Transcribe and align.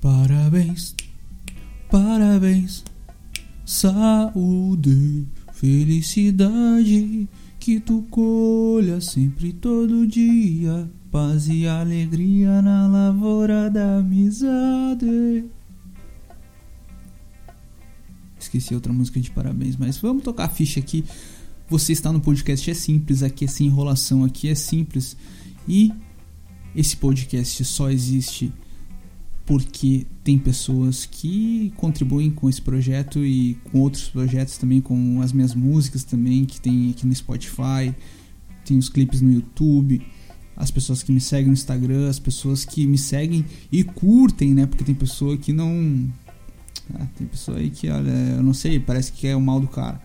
Parabéns, 0.00 0.94
parabéns, 1.90 2.84
saúde, 3.66 5.26
felicidade, 5.52 7.28
que 7.58 7.80
tu 7.80 8.02
colha 8.02 9.00
sempre 9.00 9.52
todo 9.52 10.06
dia, 10.06 10.88
paz 11.10 11.48
e 11.48 11.66
alegria 11.66 12.62
na 12.62 12.86
lavoura 12.86 13.68
da 13.68 13.98
amizade. 13.98 15.44
Esqueci 18.38 18.76
outra 18.76 18.92
música 18.92 19.18
de 19.18 19.32
parabéns, 19.32 19.76
mas 19.76 19.98
vamos 19.98 20.22
tocar 20.22 20.44
a 20.44 20.48
ficha 20.48 20.78
aqui. 20.78 21.04
Você 21.68 21.92
está 21.92 22.12
no 22.12 22.20
podcast 22.20 22.70
é 22.70 22.74
simples, 22.74 23.24
aqui 23.24 23.46
é 23.46 23.48
sem 23.48 23.66
enrolação, 23.66 24.22
aqui 24.22 24.48
é 24.48 24.54
simples. 24.54 25.16
E 25.66 25.92
esse 26.72 26.96
podcast 26.96 27.64
só 27.64 27.90
existe 27.90 28.52
porque 29.48 30.06
tem 30.22 30.38
pessoas 30.38 31.06
que 31.06 31.72
contribuem 31.74 32.30
com 32.30 32.50
esse 32.50 32.60
projeto 32.60 33.24
e 33.24 33.54
com 33.72 33.80
outros 33.80 34.06
projetos 34.06 34.58
também, 34.58 34.78
com 34.78 35.22
as 35.22 35.32
minhas 35.32 35.54
músicas 35.54 36.04
também, 36.04 36.44
que 36.44 36.60
tem 36.60 36.90
aqui 36.90 37.06
no 37.06 37.14
Spotify, 37.14 37.94
tem 38.62 38.76
os 38.76 38.90
clipes 38.90 39.22
no 39.22 39.32
YouTube, 39.32 40.06
as 40.54 40.70
pessoas 40.70 41.02
que 41.02 41.10
me 41.10 41.18
seguem 41.18 41.46
no 41.46 41.54
Instagram, 41.54 42.10
as 42.10 42.18
pessoas 42.18 42.62
que 42.62 42.86
me 42.86 42.98
seguem 42.98 43.42
e 43.72 43.82
curtem, 43.82 44.52
né? 44.52 44.66
Porque 44.66 44.84
tem 44.84 44.94
pessoa 44.94 45.34
que 45.34 45.50
não. 45.50 46.06
Ah, 46.92 47.06
tem 47.16 47.26
pessoa 47.26 47.56
aí 47.56 47.70
que, 47.70 47.88
olha, 47.88 48.10
eu 48.10 48.42
não 48.42 48.52
sei, 48.52 48.78
parece 48.78 49.12
que 49.12 49.26
é 49.26 49.34
o 49.34 49.40
mal 49.40 49.60
do 49.60 49.68
cara. 49.68 49.98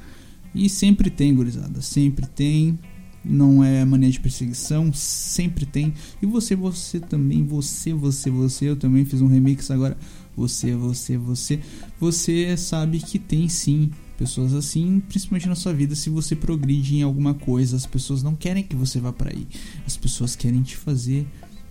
E 0.55 0.69
sempre 0.69 1.09
tem, 1.09 1.35
gurizada, 1.35 1.81
sempre 1.81 2.25
tem 2.27 2.79
não 3.23 3.63
é 3.63 3.85
mania 3.85 4.09
de 4.09 4.19
perseguição, 4.19 4.91
sempre 4.93 5.65
tem. 5.65 5.93
E 6.21 6.25
você, 6.25 6.55
você 6.55 6.99
também, 6.99 7.45
você, 7.45 7.93
você, 7.93 8.29
você, 8.29 8.69
eu 8.69 8.75
também 8.75 9.05
fiz 9.05 9.21
um 9.21 9.27
remix 9.27 9.71
agora. 9.71 9.97
Você, 10.35 10.75
você, 10.75 11.17
você, 11.17 11.59
você 11.99 12.57
sabe 12.57 12.99
que 12.99 13.19
tem 13.19 13.47
sim 13.47 13.91
pessoas 14.17 14.53
assim, 14.53 15.01
principalmente 15.07 15.47
na 15.47 15.55
sua 15.55 15.73
vida, 15.73 15.95
se 15.95 16.09
você 16.09 16.35
progride 16.35 16.95
em 16.95 17.01
alguma 17.03 17.33
coisa, 17.33 17.75
as 17.75 17.85
pessoas 17.85 18.23
não 18.23 18.35
querem 18.35 18.63
que 18.63 18.75
você 18.75 18.99
vá 18.99 19.11
para 19.13 19.31
aí. 19.31 19.47
As 19.85 19.97
pessoas 19.97 20.35
querem 20.35 20.61
te 20.61 20.75
fazer 20.75 21.27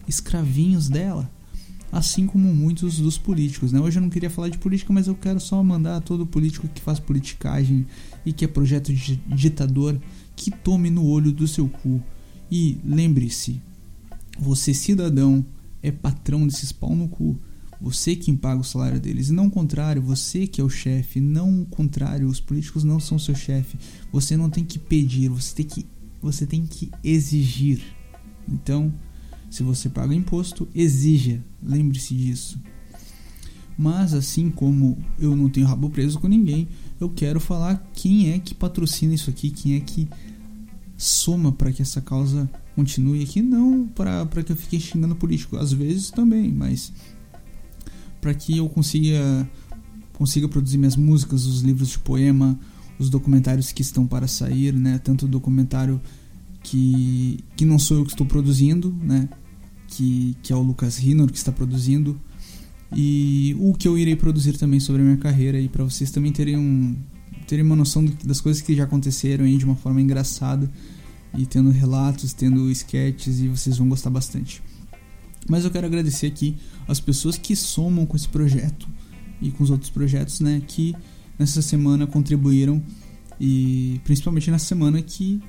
escravinhos 0.07 0.89
dela. 0.89 1.31
Assim 1.91 2.27
como 2.27 2.55
muitos 2.55 2.98
dos 2.98 3.19
políticos, 3.19 3.71
né? 3.71 3.79
Hoje 3.79 3.98
eu 3.98 4.03
não 4.03 4.09
queria 4.09 4.31
falar 4.31 4.48
de 4.48 4.57
política, 4.57 4.91
mas 4.95 5.07
eu 5.07 5.15
quero 5.15 5.39
só 5.39 5.63
mandar 5.63 6.01
todo 6.01 6.27
político 6.27 6.67
que 6.67 6.81
faz 6.81 6.98
politicagem 6.98 7.87
e 8.25 8.33
que 8.33 8.47
é 8.47 8.48
projeto 8.48 8.95
de 8.95 9.17
ditador 9.27 10.01
que 10.37 10.51
tome 10.51 10.91
no 10.91 11.05
olho 11.05 11.33
do 11.33 11.47
seu 11.47 11.69
cu. 11.69 12.03
E 12.51 12.79
lembre-se, 12.85 13.61
você 14.39 14.75
cidadão 14.75 15.45
é 15.83 15.91
patrão 15.91 16.47
desses 16.47 16.73
pau 16.73 16.95
no 16.95 17.09
cu. 17.09 17.39
Você 17.81 18.15
quem 18.15 18.37
paga 18.37 18.61
o 18.61 18.65
salário 18.65 19.01
deles, 19.01 19.29
e 19.29 19.33
não 19.33 19.47
o 19.47 19.51
contrário, 19.51 20.01
você 20.01 20.47
que 20.47 20.61
é 20.61 20.65
o 20.65 20.71
chefe, 20.71 21.21
não 21.21 21.63
o 21.63 21.67
contrário, 21.67 22.29
os 22.29 22.39
políticos 22.39 22.85
não 22.85 23.01
são 23.01 23.19
seu 23.19 23.35
chefe. 23.35 23.77
Você 24.13 24.37
não 24.37 24.49
tem 24.49 24.65
que 24.65 24.79
pedir, 24.79 25.29
você 25.29 25.55
tem 25.55 25.67
que 25.67 25.87
você 26.23 26.47
tem 26.47 26.65
que 26.65 26.89
exigir. 27.03 27.83
Então, 28.49 28.95
se 29.51 29.65
você 29.65 29.89
paga 29.89 30.15
imposto, 30.15 30.69
exija, 30.73 31.45
lembre-se 31.61 32.15
disso. 32.15 32.61
Mas 33.77 34.12
assim 34.15 34.51
como 34.51 34.98
eu 35.19 35.34
não 35.34 35.48
tenho 35.48 35.67
rabo 35.67 35.91
preso 35.91 36.19
com 36.19 36.28
ninguém, 36.28 36.69
eu 37.01 37.09
quero 37.09 37.41
falar 37.41 37.83
quem 37.95 38.31
é 38.31 38.39
que 38.39 38.55
patrocina 38.55 39.14
isso 39.14 39.31
aqui, 39.31 39.51
quem 39.51 39.77
é 39.77 39.81
que 39.81 40.09
soma 40.97 41.51
para 41.51 41.73
que 41.73 41.83
essa 41.83 42.01
causa 42.01 42.48
continue 42.77 43.23
aqui, 43.23 43.42
não 43.42 43.87
para 43.87 44.42
que 44.45 44.53
eu 44.53 44.56
fique 44.56 44.79
xingando 44.79 45.17
político, 45.17 45.56
às 45.56 45.73
vezes 45.73 46.11
também, 46.11 46.53
mas 46.53 46.92
para 48.20 48.33
que 48.33 48.56
eu 48.56 48.69
consiga 48.69 49.48
consiga 50.12 50.47
produzir 50.47 50.79
minhas 50.79 50.95
músicas, 50.95 51.47
os 51.47 51.62
livros 51.62 51.89
de 51.89 51.98
poema, 51.98 52.59
os 52.98 53.11
documentários 53.11 53.73
que 53.73 53.83
estão 53.83 54.07
para 54.07 54.29
sair, 54.29 54.73
né? 54.73 54.98
Tanto 54.98 55.27
o 55.27 55.29
documentário 55.29 56.01
que 56.63 57.42
que 57.57 57.64
não 57.64 57.79
sou 57.79 57.98
eu 57.98 58.05
que 58.05 58.13
estou 58.13 58.27
produzindo, 58.27 58.97
né? 59.02 59.29
Que 59.89 60.36
que 60.42 60.52
é 60.52 60.57
o 60.57 60.63
Lucas 60.63 60.98
Rinor 60.98 61.30
que 61.30 61.36
está 61.36 61.51
produzindo 61.51 62.18
e 62.95 63.57
o 63.58 63.75
que 63.75 63.89
eu 63.89 63.97
irei 63.97 64.14
produzir 64.17 64.58
também 64.58 64.80
sobre 64.80 65.03
a 65.03 65.05
minha 65.05 65.17
carreira 65.17 65.58
e 65.58 65.69
para 65.69 65.85
vocês 65.85 66.11
também 66.11 66.33
terem 66.33 66.57
um 66.57 66.97
terem 67.47 67.64
uma 67.64 67.77
noção 67.77 68.05
das 68.25 68.41
coisas 68.41 68.63
que 68.63 68.75
já 68.75 68.85
aconteceram 68.85 69.45
aí 69.45 69.57
de 69.57 69.64
uma 69.64 69.77
forma 69.77 70.01
engraçada 70.01 70.70
e 71.36 71.45
tendo 71.45 71.70
relatos, 71.70 72.33
tendo 72.33 72.70
sketches 72.70 73.41
e 73.41 73.48
vocês 73.48 73.79
vão 73.79 73.89
gostar 73.89 74.11
bastante. 74.11 74.63
Mas 75.48 75.64
eu 75.64 75.70
quero 75.70 75.86
agradecer 75.86 76.27
aqui 76.27 76.57
as 76.86 77.01
pessoas 77.01 77.36
que 77.36 77.57
somam 77.57 78.07
com 78.07 78.17
esse 78.17 78.29
projeto 78.29 78.89
e 79.41 79.51
com 79.51 79.64
os 79.64 79.70
outros 79.70 79.91
projetos, 79.91 80.41
né, 80.41 80.63
que 80.67 80.95
nessa 81.39 81.61
semana 81.61 82.07
contribuíram 82.07 82.83
e 83.41 84.01
principalmente 84.05 84.51
na 84.51 84.59
semana 84.59 85.03
que 85.03 85.41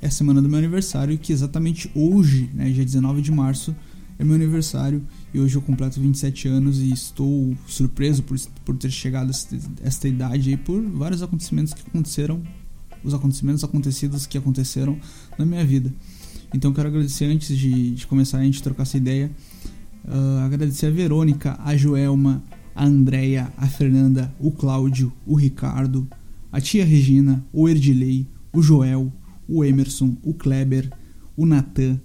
é 0.00 0.06
a 0.06 0.10
semana 0.10 0.40
do 0.40 0.48
meu 0.48 0.58
aniversário, 0.58 1.18
que 1.18 1.32
exatamente 1.32 1.90
hoje, 1.94 2.50
né, 2.54 2.70
dia 2.70 2.84
19 2.84 3.20
de 3.22 3.32
março, 3.32 3.74
é 4.18 4.24
meu 4.24 4.34
aniversário 4.34 5.02
e 5.34 5.40
hoje 5.40 5.56
eu 5.56 5.62
completo 5.62 6.00
27 6.00 6.48
anos 6.48 6.78
e 6.78 6.92
estou 6.92 7.56
surpreso 7.66 8.22
por, 8.22 8.38
por 8.64 8.76
ter 8.76 8.90
chegado 8.90 9.30
a 9.30 9.86
esta 9.86 10.06
idade 10.06 10.52
e 10.52 10.56
por 10.56 10.82
vários 10.82 11.22
acontecimentos 11.22 11.72
que 11.72 11.82
aconteceram, 11.88 12.42
os 13.02 13.14
acontecimentos 13.14 13.64
acontecidos 13.64 14.26
que 14.26 14.36
aconteceram 14.36 14.98
na 15.38 15.46
minha 15.46 15.64
vida. 15.64 15.92
Então 16.54 16.72
quero 16.72 16.88
agradecer 16.88 17.24
antes 17.24 17.56
de, 17.56 17.92
de 17.92 18.06
começar 18.06 18.38
a 18.38 18.44
gente 18.44 18.62
trocar 18.62 18.82
essa 18.82 18.98
ideia, 18.98 19.30
uh, 20.04 20.40
agradecer 20.44 20.86
a 20.86 20.90
Verônica, 20.90 21.58
a 21.64 21.74
Joelma, 21.76 22.42
a 22.74 22.84
Andrea, 22.84 23.50
a 23.56 23.66
Fernanda, 23.66 24.34
o 24.38 24.50
Cláudio, 24.50 25.10
o 25.26 25.34
Ricardo, 25.34 26.06
a 26.50 26.60
tia 26.60 26.84
Regina, 26.84 27.42
o 27.52 27.68
Erdilei, 27.68 28.26
o 28.52 28.60
Joel, 28.60 29.10
o 29.48 29.64
Emerson, 29.64 30.14
o 30.22 30.34
Kleber, 30.34 30.92
o 31.34 31.46
Natan, 31.46 31.98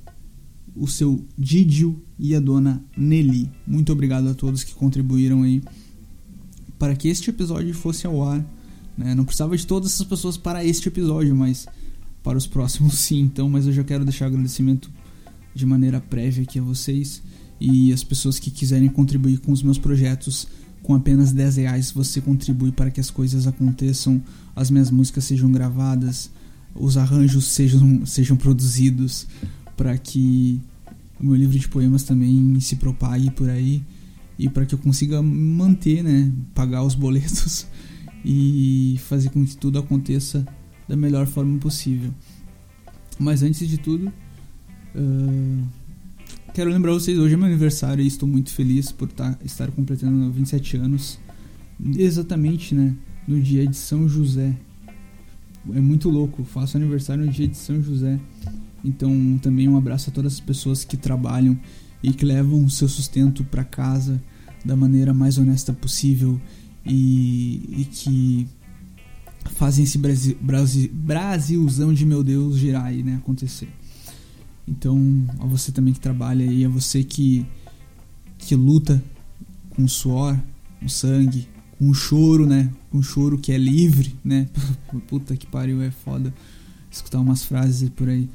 o 0.79 0.87
seu 0.87 1.25
Didio 1.37 2.01
e 2.19 2.35
a 2.35 2.39
dona 2.39 2.83
Nelly. 2.95 3.49
Muito 3.65 3.91
obrigado 3.91 4.29
a 4.29 4.33
todos 4.33 4.63
que 4.63 4.73
contribuíram 4.73 5.43
aí 5.43 5.61
para 6.77 6.95
que 6.95 7.07
este 7.07 7.29
episódio 7.29 7.73
fosse 7.73 8.05
ao 8.05 8.23
ar. 8.23 8.45
Né? 8.97 9.13
Não 9.15 9.25
precisava 9.25 9.55
de 9.57 9.65
todas 9.65 9.93
essas 9.93 10.05
pessoas 10.05 10.37
para 10.37 10.63
este 10.63 10.87
episódio, 10.87 11.35
mas 11.35 11.67
para 12.23 12.37
os 12.37 12.47
próximos 12.47 12.95
sim. 12.99 13.21
Então, 13.21 13.49
mas 13.49 13.65
eu 13.65 13.73
já 13.73 13.83
quero 13.83 14.03
deixar 14.03 14.27
agradecimento 14.27 14.89
de 15.53 15.65
maneira 15.65 15.99
prévia 15.99 16.43
aqui 16.43 16.59
a 16.59 16.63
vocês 16.63 17.21
e 17.59 17.91
as 17.91 18.03
pessoas 18.03 18.37
que 18.37 18.51
quiserem 18.51 18.89
contribuir 18.89 19.39
com 19.39 19.51
os 19.51 19.63
meus 19.63 19.77
projetos. 19.77 20.47
Com 20.83 20.93
apenas 20.93 21.33
10 21.33 21.57
reais 21.57 21.91
você 21.91 22.21
contribui 22.21 22.71
para 22.71 22.89
que 22.91 22.99
as 22.99 23.09
coisas 23.09 23.47
aconteçam, 23.47 24.21
as 24.55 24.69
minhas 24.69 24.89
músicas 24.89 25.25
sejam 25.25 25.51
gravadas, 25.51 26.31
os 26.73 26.95
arranjos 26.97 27.45
sejam, 27.45 28.05
sejam 28.05 28.37
produzidos, 28.37 29.27
para 29.77 29.95
que 29.97 30.59
o 31.19 31.25
meu 31.25 31.35
livro 31.35 31.57
de 31.57 31.67
poemas 31.69 32.03
também 32.03 32.59
se 32.59 32.75
propague 32.75 33.29
por 33.31 33.49
aí 33.49 33.83
e 34.37 34.49
para 34.49 34.65
que 34.65 34.75
eu 34.75 34.79
consiga 34.79 35.21
manter, 35.21 36.03
né, 36.03 36.31
pagar 36.53 36.83
os 36.83 36.95
boletos 36.95 37.67
e 38.25 38.99
fazer 39.05 39.29
com 39.29 39.45
que 39.45 39.55
tudo 39.55 39.79
aconteça 39.79 40.45
da 40.87 40.95
melhor 40.95 41.27
forma 41.27 41.57
possível. 41.59 42.13
Mas 43.19 43.41
antes 43.41 43.67
de 43.67 43.77
tudo, 43.77 44.11
uh, 44.95 45.63
quero 46.53 46.69
lembrar 46.69 46.93
vocês, 46.93 47.17
hoje 47.17 47.33
é 47.33 47.37
meu 47.37 47.47
aniversário 47.47 48.03
e 48.03 48.07
estou 48.07 48.27
muito 48.27 48.51
feliz 48.51 48.91
por 48.91 49.11
tá, 49.11 49.37
estar 49.43 49.71
completando 49.71 50.31
27 50.31 50.77
anos, 50.77 51.19
exatamente, 51.95 52.75
né, 52.75 52.95
no 53.27 53.39
dia 53.39 53.65
de 53.65 53.75
São 53.75 54.07
José. 54.07 54.55
É 55.73 55.81
muito 55.81 56.09
louco, 56.09 56.43
faço 56.43 56.77
aniversário 56.77 57.25
no 57.25 57.31
dia 57.31 57.47
de 57.47 57.57
São 57.57 57.81
José. 57.81 58.19
Então, 58.83 59.39
também 59.41 59.67
um 59.67 59.77
abraço 59.77 60.09
a 60.09 60.13
todas 60.13 60.33
as 60.33 60.39
pessoas 60.39 60.83
que 60.83 60.95
trabalham 60.95 61.57
e 62.01 62.13
que 62.13 62.25
levam 62.25 62.63
o 62.63 62.69
seu 62.69 62.87
sustento 62.87 63.43
para 63.43 63.63
casa 63.63 64.21
da 64.63 64.75
maneira 64.75 65.13
mais 65.13 65.37
honesta 65.37 65.73
possível 65.73 66.39
e, 66.85 67.81
e 67.81 67.87
que 67.91 68.47
fazem 69.55 69.83
esse 69.83 69.97
Brasil, 69.97 70.37
Brasil, 70.39 70.89
Brasilzão 70.93 71.93
de 71.93 72.05
meu 72.05 72.23
Deus 72.23 72.57
girar 72.57 72.93
e 72.93 73.03
né, 73.03 73.15
acontecer. 73.15 73.69
Então, 74.67 75.25
a 75.39 75.45
você 75.45 75.71
também 75.71 75.93
que 75.93 75.99
trabalha 75.99 76.43
e 76.43 76.65
a 76.65 76.69
você 76.69 77.03
que, 77.03 77.45
que 78.37 78.53
luta 78.55 79.01
com 79.69 79.87
suor, 79.87 80.37
com 80.79 80.89
sangue, 80.89 81.47
com 81.77 81.93
choro, 81.93 82.45
né? 82.45 82.69
Com 82.91 83.01
choro 83.01 83.37
que 83.37 83.51
é 83.51 83.57
livre, 83.57 84.15
né? 84.23 84.49
Puta 85.07 85.37
que 85.37 85.45
pariu, 85.47 85.81
é 85.81 85.91
foda 85.91 86.33
escutar 86.91 87.19
umas 87.19 87.43
frases 87.43 87.89
por 87.89 88.09
aí. 88.09 88.29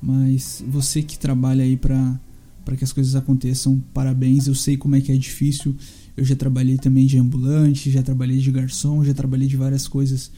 Mas 0.00 0.62
você 0.66 1.02
que 1.02 1.18
trabalha 1.18 1.64
aí 1.64 1.76
para 1.76 2.20
para 2.64 2.76
que 2.76 2.84
as 2.84 2.92
coisas 2.92 3.16
aconteçam, 3.16 3.82
parabéns. 3.94 4.46
Eu 4.46 4.54
sei 4.54 4.76
como 4.76 4.94
é 4.94 5.00
que 5.00 5.10
é 5.10 5.16
difícil. 5.16 5.74
Eu 6.14 6.22
já 6.22 6.36
trabalhei 6.36 6.76
também 6.76 7.06
de 7.06 7.16
ambulante, 7.16 7.90
já 7.90 8.02
trabalhei 8.02 8.36
de 8.36 8.50
garçom, 8.50 9.02
já 9.02 9.14
trabalhei 9.14 9.48
de 9.48 9.56
várias 9.56 9.88
coisas. 9.88 10.30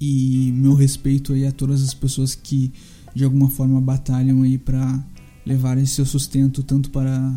E 0.00 0.50
meu 0.56 0.74
respeito 0.74 1.34
aí 1.34 1.46
a 1.46 1.52
todas 1.52 1.84
as 1.84 1.94
pessoas 1.94 2.34
que 2.34 2.72
de 3.14 3.22
alguma 3.22 3.48
forma 3.48 3.80
batalham 3.80 4.42
aí 4.42 4.58
para 4.58 5.04
levarem 5.46 5.86
seu 5.86 6.04
sustento 6.04 6.64
tanto 6.64 6.90
para 6.90 7.32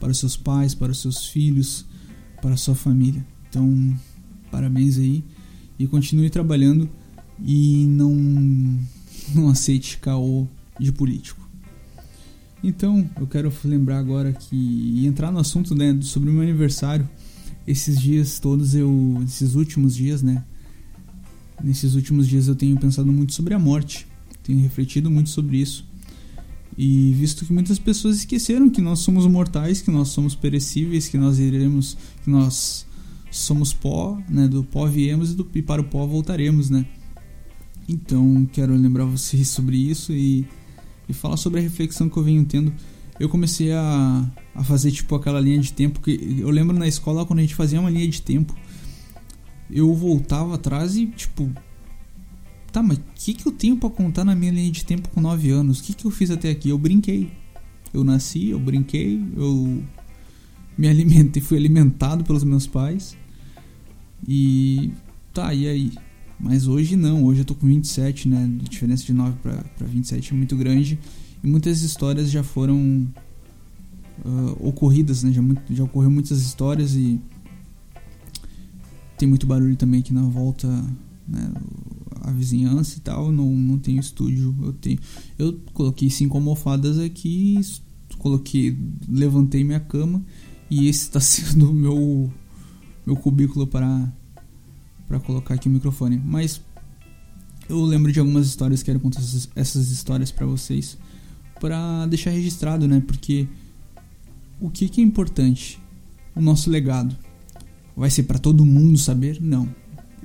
para 0.00 0.10
os 0.10 0.18
seus 0.18 0.36
pais, 0.36 0.74
para 0.74 0.92
os 0.92 1.00
seus 1.00 1.26
filhos, 1.26 1.86
para 2.42 2.54
a 2.54 2.56
sua 2.56 2.74
família. 2.74 3.24
Então, 3.48 3.96
parabéns 4.50 4.98
aí 4.98 5.24
e 5.78 5.86
continue 5.86 6.28
trabalhando 6.28 6.88
e 7.44 7.86
não 7.86 8.78
não 9.34 9.48
aceite 9.48 9.98
caô 9.98 10.46
de 10.78 10.92
político. 10.92 11.46
Então, 12.62 13.08
eu 13.20 13.26
quero 13.26 13.52
lembrar 13.64 13.98
agora 13.98 14.32
que 14.32 14.56
e 14.56 15.06
entrar 15.06 15.30
no 15.30 15.38
assunto 15.38 15.74
né, 15.74 15.96
sobre 16.02 16.30
o 16.30 16.32
meu 16.32 16.42
aniversário. 16.42 17.08
Esses 17.66 18.00
dias 18.00 18.38
todos 18.38 18.74
eu, 18.74 19.22
esses 19.24 19.54
últimos 19.54 19.94
dias, 19.94 20.22
né? 20.22 20.44
Nesses 21.62 21.94
últimos 21.94 22.28
dias 22.28 22.48
eu 22.48 22.54
tenho 22.54 22.76
pensado 22.78 23.12
muito 23.12 23.32
sobre 23.32 23.54
a 23.54 23.58
morte. 23.58 24.06
Tenho 24.42 24.60
refletido 24.60 25.10
muito 25.10 25.30
sobre 25.30 25.58
isso. 25.58 25.84
E 26.78 27.12
visto 27.12 27.44
que 27.44 27.52
muitas 27.52 27.78
pessoas 27.78 28.18
esqueceram 28.18 28.68
que 28.68 28.82
nós 28.82 29.00
somos 29.00 29.26
mortais, 29.26 29.80
que 29.80 29.90
nós 29.90 30.08
somos 30.08 30.34
perecíveis, 30.34 31.08
que 31.08 31.16
nós 31.16 31.38
iremos, 31.38 31.96
que 32.22 32.30
nós 32.30 32.86
somos 33.30 33.72
pó, 33.72 34.20
né? 34.28 34.46
Do 34.46 34.62
pó 34.62 34.86
viemos 34.86 35.32
e, 35.32 35.34
do, 35.34 35.48
e 35.54 35.62
para 35.62 35.80
o 35.80 35.84
pó 35.84 36.06
voltaremos, 36.06 36.70
né? 36.70 36.86
Então 37.88 38.48
quero 38.52 38.74
lembrar 38.74 39.04
vocês 39.04 39.48
sobre 39.48 39.76
isso 39.76 40.12
e, 40.12 40.46
e 41.08 41.12
falar 41.12 41.36
sobre 41.36 41.60
a 41.60 41.62
reflexão 41.62 42.08
que 42.08 42.16
eu 42.16 42.22
venho 42.22 42.44
tendo. 42.44 42.72
Eu 43.18 43.28
comecei 43.28 43.72
a, 43.72 44.30
a 44.54 44.64
fazer 44.64 44.90
tipo 44.90 45.14
aquela 45.14 45.40
linha 45.40 45.58
de 45.58 45.72
tempo 45.72 46.00
que 46.00 46.38
eu 46.40 46.50
lembro 46.50 46.76
na 46.76 46.86
escola 46.86 47.24
quando 47.24 47.38
a 47.38 47.42
gente 47.42 47.54
fazia 47.54 47.80
uma 47.80 47.90
linha 47.90 48.08
de 48.08 48.20
tempo, 48.20 48.54
eu 49.70 49.92
voltava 49.94 50.54
atrás 50.54 50.96
e 50.96 51.06
tipo, 51.06 51.50
tá, 52.70 52.82
mas 52.82 52.98
o 52.98 53.02
que, 53.14 53.34
que 53.34 53.46
eu 53.46 53.52
tenho 53.52 53.76
para 53.76 53.88
contar 53.88 54.24
na 54.24 54.34
minha 54.34 54.52
linha 54.52 54.70
de 54.70 54.84
tempo 54.84 55.08
com 55.08 55.20
9 55.20 55.50
anos? 55.50 55.80
O 55.80 55.82
que, 55.82 55.94
que 55.94 56.04
eu 56.04 56.10
fiz 56.10 56.30
até 56.30 56.50
aqui? 56.50 56.68
Eu 56.68 56.78
brinquei. 56.78 57.30
Eu 57.92 58.04
nasci, 58.04 58.50
eu 58.50 58.60
brinquei, 58.60 59.22
eu 59.34 59.82
me 60.76 60.88
alimentei, 60.88 61.42
fui 61.42 61.56
alimentado 61.56 62.24
pelos 62.24 62.44
meus 62.44 62.66
pais. 62.66 63.16
E 64.28 64.92
tá, 65.32 65.54
e 65.54 65.66
aí? 65.66 65.92
Mas 66.38 66.66
hoje 66.66 66.96
não, 66.96 67.24
hoje 67.24 67.40
eu 67.40 67.44
tô 67.44 67.54
com 67.54 67.66
27, 67.66 68.28
né? 68.28 68.44
A 68.44 68.68
diferença 68.68 69.04
de 69.04 69.12
9 69.12 69.36
para 69.42 69.86
27 69.86 70.32
é 70.32 70.36
muito 70.36 70.56
grande. 70.56 70.98
E 71.42 71.46
muitas 71.46 71.82
histórias 71.82 72.30
já 72.30 72.42
foram 72.42 73.06
uh, 74.24 74.68
ocorridas, 74.68 75.22
né? 75.22 75.32
Já, 75.32 75.42
já 75.70 75.84
ocorreu 75.84 76.10
muitas 76.10 76.40
histórias 76.42 76.94
e 76.94 77.20
tem 79.16 79.28
muito 79.28 79.46
barulho 79.46 79.76
também 79.76 80.00
aqui 80.00 80.12
na 80.12 80.22
volta, 80.22 80.68
né? 81.26 81.52
A 82.20 82.30
vizinhança 82.30 82.98
e 82.98 83.00
tal. 83.00 83.32
Não, 83.32 83.50
não 83.50 83.78
tenho 83.78 83.98
estúdio. 83.98 84.54
Eu 84.62 84.72
tenho. 84.74 84.98
Eu 85.38 85.58
coloquei 85.72 86.10
cinco 86.10 86.36
almofadas 86.36 86.98
aqui, 86.98 87.58
coloquei, 88.18 88.76
levantei 89.08 89.64
minha 89.64 89.80
cama 89.80 90.22
e 90.70 90.88
esse 90.88 91.02
está 91.02 91.20
sendo 91.20 91.70
o 91.70 91.74
meu 91.74 92.30
meu 93.06 93.16
cubículo 93.16 93.66
para 93.66 94.12
para 95.08 95.20
colocar 95.20 95.54
aqui 95.54 95.68
o 95.68 95.72
microfone. 95.72 96.20
Mas 96.24 96.60
eu 97.68 97.82
lembro 97.82 98.12
de 98.12 98.20
algumas 98.20 98.46
histórias, 98.46 98.82
quero 98.82 99.00
contar 99.00 99.20
essas, 99.54 99.90
histórias 99.90 100.30
para 100.30 100.46
vocês, 100.46 100.96
para 101.60 102.06
deixar 102.06 102.30
registrado, 102.30 102.86
né? 102.86 103.02
Porque 103.04 103.48
o 104.60 104.70
que, 104.70 104.88
que 104.88 105.00
é 105.00 105.04
importante? 105.04 105.80
O 106.34 106.40
nosso 106.40 106.70
legado. 106.70 107.16
Vai 107.96 108.10
ser 108.10 108.24
para 108.24 108.38
todo 108.38 108.64
mundo 108.64 108.98
saber? 108.98 109.38
Não. 109.40 109.68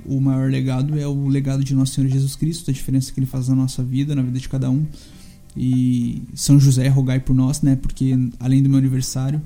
O 0.04 0.20
maior 0.20 0.50
legado 0.50 0.98
é 0.98 1.06
o 1.06 1.28
legado 1.28 1.64
de 1.64 1.74
nosso 1.74 1.94
Senhor 1.94 2.08
Jesus 2.08 2.36
Cristo, 2.36 2.70
a 2.70 2.74
diferença 2.74 3.12
que 3.12 3.18
ele 3.18 3.26
faz 3.26 3.48
na 3.48 3.54
nossa 3.54 3.82
vida, 3.82 4.14
na 4.14 4.22
vida 4.22 4.38
de 4.38 4.48
cada 4.48 4.70
um. 4.70 4.86
E 5.56 6.22
São 6.34 6.58
José, 6.58 6.88
rogai 6.88 7.20
por 7.20 7.34
nós, 7.34 7.62
né? 7.62 7.76
Porque 7.76 8.14
além 8.38 8.62
do 8.62 8.68
meu 8.68 8.78
aniversário, 8.78 9.40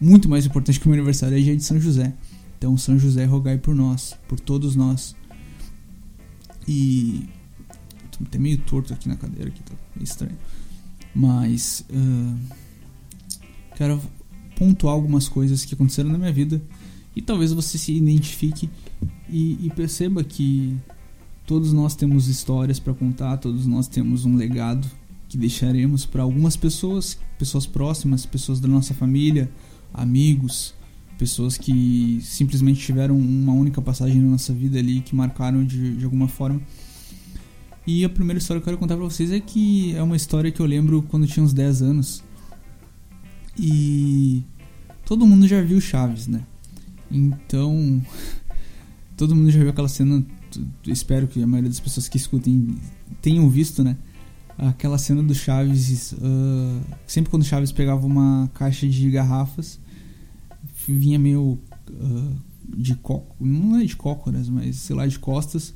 muito 0.00 0.28
mais 0.28 0.46
importante 0.46 0.80
que 0.80 0.86
o 0.86 0.88
meu 0.88 0.98
aniversário 0.98 1.36
é 1.36 1.40
dia 1.40 1.56
de 1.56 1.62
São 1.62 1.80
José. 1.80 2.12
Então, 2.60 2.76
São 2.76 2.98
José, 2.98 3.24
rogai 3.24 3.56
por 3.56 3.74
nós, 3.74 4.14
por 4.28 4.38
todos 4.38 4.76
nós. 4.76 5.16
E. 6.68 7.26
Até 8.22 8.38
meio 8.38 8.58
torto 8.58 8.92
aqui 8.92 9.08
na 9.08 9.16
cadeira, 9.16 9.48
aqui, 9.48 9.62
tá 9.62 9.72
estranho. 9.98 10.36
Mas. 11.14 11.86
Uh, 11.88 12.38
quero 13.76 13.98
pontuar 14.56 14.92
algumas 14.92 15.26
coisas 15.26 15.64
que 15.64 15.72
aconteceram 15.72 16.10
na 16.10 16.18
minha 16.18 16.32
vida. 16.34 16.60
E 17.16 17.22
talvez 17.22 17.50
você 17.50 17.78
se 17.78 17.94
identifique 17.94 18.68
e, 19.26 19.56
e 19.64 19.70
perceba 19.70 20.22
que 20.22 20.76
todos 21.46 21.72
nós 21.72 21.94
temos 21.96 22.28
histórias 22.28 22.78
para 22.78 22.92
contar, 22.92 23.38
todos 23.38 23.66
nós 23.66 23.88
temos 23.88 24.26
um 24.26 24.36
legado 24.36 24.86
que 25.30 25.38
deixaremos 25.38 26.04
para 26.04 26.22
algumas 26.22 26.56
pessoas, 26.56 27.18
pessoas 27.38 27.64
próximas, 27.64 28.26
pessoas 28.26 28.60
da 28.60 28.68
nossa 28.68 28.92
família, 28.92 29.50
amigos, 29.94 30.74
pessoas 31.20 31.58
que 31.58 32.18
simplesmente 32.22 32.80
tiveram 32.80 33.14
uma 33.14 33.52
única 33.52 33.82
passagem 33.82 34.22
na 34.22 34.30
nossa 34.30 34.54
vida 34.54 34.78
ali 34.78 35.02
que 35.02 35.14
marcaram 35.14 35.62
de, 35.62 35.96
de 35.96 36.04
alguma 36.06 36.26
forma. 36.26 36.62
E 37.86 38.06
a 38.06 38.08
primeira 38.08 38.38
história 38.38 38.58
que 38.58 38.62
eu 38.62 38.70
quero 38.70 38.78
contar 38.78 38.96
pra 38.96 39.04
vocês 39.04 39.30
é 39.30 39.38
que 39.38 39.94
é 39.94 40.02
uma 40.02 40.16
história 40.16 40.50
que 40.50 40.60
eu 40.60 40.64
lembro 40.64 41.02
quando 41.02 41.24
eu 41.24 41.28
tinha 41.28 41.44
uns 41.44 41.52
10 41.52 41.82
anos. 41.82 42.24
E 43.58 44.42
todo 45.04 45.26
mundo 45.26 45.46
já 45.46 45.60
viu 45.60 45.78
Chaves, 45.78 46.26
né? 46.26 46.40
Então, 47.10 48.00
todo 49.14 49.36
mundo 49.36 49.50
já 49.50 49.60
viu 49.60 49.68
aquela 49.68 49.88
cena. 49.88 50.24
Espero 50.86 51.28
que 51.28 51.42
a 51.42 51.46
maioria 51.46 51.68
das 51.68 51.80
pessoas 51.80 52.08
que 52.08 52.16
escutem 52.16 52.78
tenham 53.20 53.50
visto, 53.50 53.84
né? 53.84 53.94
Aquela 54.56 54.96
cena 54.96 55.22
do 55.22 55.34
Chaves. 55.34 56.12
Uh, 56.12 56.80
sempre 57.06 57.30
quando 57.30 57.44
Chaves 57.44 57.72
pegava 57.72 58.06
uma 58.06 58.50
caixa 58.54 58.88
de 58.88 59.10
garrafas 59.10 59.78
vinha 60.92 61.18
meio 61.18 61.58
uh, 61.90 62.36
de 62.76 62.94
coco, 62.94 63.36
não 63.44 63.78
é 63.78 63.84
de 63.84 63.96
cócoras, 63.96 64.48
mas 64.48 64.76
sei 64.76 64.96
lá, 64.96 65.06
de 65.06 65.18
costas 65.18 65.74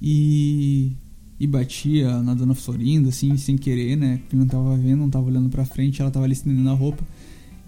e 0.00 0.92
e 1.38 1.46
batia 1.46 2.22
na 2.22 2.34
dona 2.34 2.54
Florinda 2.54 3.08
assim, 3.08 3.34
sem 3.38 3.56
querer, 3.56 3.96
né? 3.96 4.20
Que 4.28 4.36
não 4.36 4.46
tava 4.46 4.76
vendo, 4.76 5.00
não 5.00 5.08
tava 5.08 5.24
olhando 5.24 5.48
para 5.48 5.64
frente, 5.64 6.02
ela 6.02 6.10
tava 6.10 6.26
ali 6.26 6.34
estendendo 6.34 6.68
a 6.68 6.74
roupa. 6.74 7.02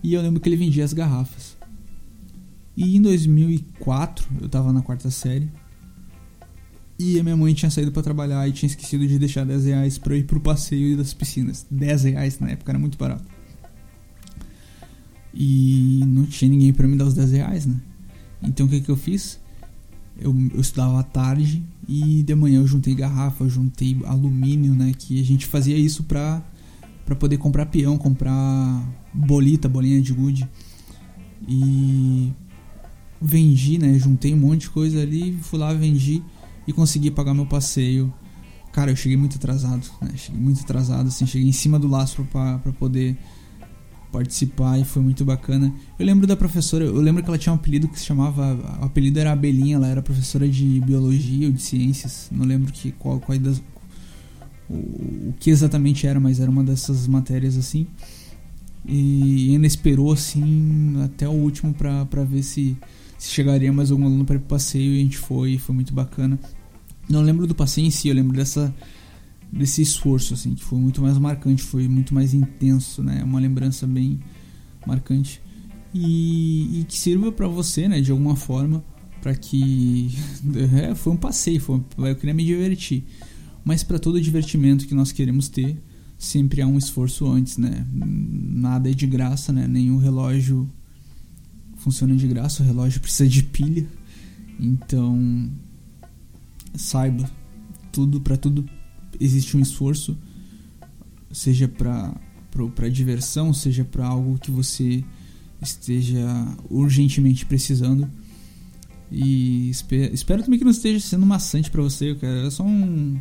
E 0.02 0.12
eu 0.12 0.20
lembro 0.20 0.40
que 0.40 0.48
ele 0.48 0.56
vendia 0.56 0.84
as 0.84 0.92
garrafas. 0.92 1.56
E 2.76 2.96
em 2.96 3.00
2004, 3.00 4.26
eu 4.42 4.48
tava 4.48 4.74
na 4.74 4.82
quarta 4.82 5.10
série. 5.10 5.48
E 6.98 7.18
a 7.18 7.22
minha 7.22 7.36
mãe 7.36 7.54
tinha 7.54 7.70
saído 7.70 7.90
para 7.90 8.02
trabalhar 8.02 8.46
e 8.46 8.52
tinha 8.52 8.68
esquecido 8.68 9.06
de 9.06 9.18
deixar 9.18 9.46
10 9.46 9.64
reais 9.64 9.98
pra 9.98 10.14
eu 10.14 10.18
ir 10.18 10.24
pro 10.24 10.38
passeio 10.38 10.96
das 10.96 11.14
piscinas. 11.14 11.66
10 11.70 12.04
reais 12.04 12.38
na 12.38 12.50
época 12.50 12.72
era 12.72 12.78
muito 12.78 12.98
barato. 12.98 13.24
E 15.34 16.02
não 16.06 16.24
tinha 16.26 16.50
ninguém 16.50 16.72
para 16.72 16.86
me 16.86 16.96
dar 16.96 17.06
os 17.06 17.14
10 17.14 17.32
reais, 17.32 17.66
né? 17.66 17.76
Então 18.42 18.66
o 18.66 18.68
que, 18.68 18.80
que 18.80 18.90
eu 18.90 18.96
fiz? 18.96 19.40
Eu, 20.18 20.34
eu 20.52 20.60
estudava 20.60 21.00
à 21.00 21.02
tarde 21.02 21.62
e 21.88 22.22
de 22.22 22.34
manhã 22.34 22.60
eu 22.60 22.66
juntei 22.66 22.94
garrafa, 22.94 23.48
juntei 23.48 23.98
alumínio, 24.04 24.74
né? 24.74 24.92
Que 24.96 25.20
a 25.20 25.24
gente 25.24 25.46
fazia 25.46 25.76
isso 25.76 26.04
pra, 26.04 26.42
pra 27.06 27.14
poder 27.14 27.38
comprar 27.38 27.66
peão, 27.66 27.96
comprar 27.96 28.86
bolita, 29.12 29.68
bolinha 29.68 30.00
de 30.00 30.12
gude. 30.12 30.48
E 31.48 32.32
vendi, 33.20 33.78
né? 33.78 33.98
Juntei 33.98 34.34
um 34.34 34.38
monte 34.38 34.62
de 34.62 34.70
coisa 34.70 35.00
ali, 35.00 35.38
fui 35.40 35.58
lá, 35.58 35.72
vendi 35.72 36.22
e 36.66 36.72
consegui 36.72 37.10
pagar 37.10 37.34
meu 37.34 37.46
passeio. 37.46 38.12
Cara, 38.72 38.90
eu 38.90 38.96
cheguei 38.96 39.16
muito 39.16 39.36
atrasado, 39.36 39.86
né? 40.00 40.12
Cheguei 40.16 40.40
muito 40.40 40.62
atrasado, 40.62 41.08
assim, 41.08 41.26
cheguei 41.26 41.48
em 41.48 41.52
cima 41.52 41.78
do 41.78 41.88
laço 41.88 42.24
pra, 42.30 42.58
pra 42.58 42.72
poder 42.72 43.16
participar 44.12 44.78
e 44.78 44.84
foi 44.84 45.02
muito 45.02 45.24
bacana. 45.24 45.72
Eu 45.98 46.04
lembro 46.04 46.26
da 46.26 46.36
professora, 46.36 46.84
eu 46.84 47.00
lembro 47.00 47.22
que 47.22 47.28
ela 47.28 47.38
tinha 47.38 47.52
um 47.52 47.56
apelido 47.56 47.88
que 47.88 47.98
se 47.98 48.04
chamava, 48.04 48.54
o 48.80 48.84
apelido 48.84 49.18
era 49.18 49.32
Abelhinha, 49.32 49.76
ela 49.76 49.88
era 49.88 50.02
professora 50.02 50.46
de 50.46 50.80
biologia 50.80 51.46
ou 51.46 51.52
de 51.52 51.62
ciências, 51.62 52.28
não 52.30 52.44
lembro 52.44 52.70
que 52.70 52.92
qual, 52.92 53.18
qual 53.18 53.36
das, 53.38 53.62
o, 54.68 54.74
o 54.74 55.34
que 55.40 55.50
exatamente 55.50 56.06
era, 56.06 56.20
mas 56.20 56.38
era 56.38 56.50
uma 56.50 56.62
dessas 56.62 57.08
matérias 57.08 57.56
assim. 57.56 57.86
E 58.84 59.50
ainda 59.52 59.66
esperou 59.66 60.12
assim 60.12 61.00
até 61.04 61.26
o 61.28 61.32
último 61.32 61.72
para 61.72 62.24
ver 62.24 62.42
se, 62.42 62.76
se 63.16 63.30
chegaria 63.30 63.72
mais 63.72 63.90
algum 63.90 64.04
aluno 64.04 64.24
para 64.24 64.36
o 64.36 64.40
passeio 64.40 64.92
e 64.92 65.00
a 65.00 65.02
gente 65.02 65.16
foi, 65.16 65.56
foi 65.56 65.74
muito 65.74 65.94
bacana. 65.94 66.38
Não 67.08 67.22
lembro 67.22 67.46
do 67.46 67.54
passeio 67.54 67.86
em 67.86 67.90
si, 67.90 68.08
eu 68.08 68.14
lembro 68.14 68.36
dessa 68.36 68.74
desse 69.52 69.82
esforço, 69.82 70.34
assim, 70.34 70.54
que 70.54 70.64
foi 70.64 70.78
muito 70.78 71.02
mais 71.02 71.18
marcante, 71.18 71.62
foi 71.62 71.86
muito 71.86 72.14
mais 72.14 72.32
intenso, 72.32 73.02
né? 73.02 73.22
Uma 73.22 73.38
lembrança 73.38 73.86
bem 73.86 74.18
marcante 74.86 75.40
e, 75.94 76.80
e 76.80 76.84
que 76.84 76.96
sirva 76.96 77.30
para 77.30 77.46
você, 77.46 77.86
né, 77.88 78.00
de 78.00 78.10
alguma 78.10 78.34
forma, 78.34 78.82
para 79.20 79.34
que 79.34 80.10
é, 80.74 80.94
foi 80.94 81.12
um 81.12 81.16
passeio, 81.16 81.60
foi, 81.60 81.82
eu 81.98 82.16
queria 82.16 82.34
me 82.34 82.44
divertir, 82.44 83.04
mas 83.64 83.82
para 83.82 83.98
todo 83.98 84.20
divertimento 84.20 84.86
que 84.86 84.94
nós 84.94 85.12
queremos 85.12 85.48
ter, 85.48 85.76
sempre 86.18 86.62
há 86.62 86.66
um 86.66 86.78
esforço 86.78 87.26
antes, 87.26 87.58
né? 87.58 87.86
Nada 87.92 88.90
é 88.90 88.94
de 88.94 89.06
graça, 89.06 89.52
né? 89.52 89.66
Nenhum 89.66 89.98
relógio 89.98 90.68
funciona 91.76 92.14
de 92.14 92.26
graça, 92.28 92.62
o 92.62 92.66
relógio 92.66 93.00
precisa 93.00 93.28
de 93.28 93.42
pilha, 93.42 93.86
então 94.58 95.50
saiba 96.74 97.28
tudo 97.90 98.20
para 98.20 98.36
tudo 98.36 98.64
existe 99.20 99.56
um 99.56 99.60
esforço, 99.60 100.16
seja 101.30 101.68
para 101.68 102.88
diversão, 102.90 103.52
seja 103.52 103.84
para 103.84 104.06
algo 104.06 104.38
que 104.38 104.50
você 104.50 105.04
esteja 105.60 106.26
urgentemente 106.68 107.46
precisando. 107.46 108.08
E 109.10 109.68
espero, 109.70 110.14
espero 110.14 110.42
também 110.42 110.58
que 110.58 110.64
não 110.64 110.72
esteja 110.72 110.98
sendo 111.00 111.26
maçante 111.26 111.70
para 111.70 111.82
você, 111.82 112.14
cara. 112.14 112.46
É 112.46 112.50
só 112.50 112.64
um 112.64 113.20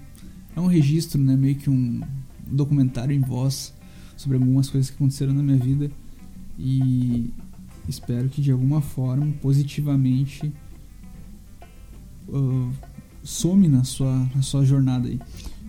é 0.56 0.60
um 0.60 0.68
registro, 0.68 1.22
né, 1.22 1.36
meio 1.36 1.56
que 1.56 1.70
um 1.70 2.02
documentário 2.46 3.16
em 3.16 3.22
voz 3.22 3.74
sobre 4.18 4.38
algumas 4.38 4.70
coisas 4.70 4.90
que 4.90 4.96
aconteceram 4.96 5.34
na 5.34 5.42
minha 5.42 5.58
vida 5.58 5.90
e 6.60 7.34
espero 7.88 8.30
que 8.30 8.42
de 8.42 8.52
alguma 8.52 8.82
forma 8.82 9.32
positivamente 9.42 10.52
uh, 12.28 12.72
some 13.24 13.68
na 13.68 13.84
sua, 13.84 14.30
na 14.36 14.42
sua 14.42 14.66
jornada 14.66 15.08
aí. 15.08 15.20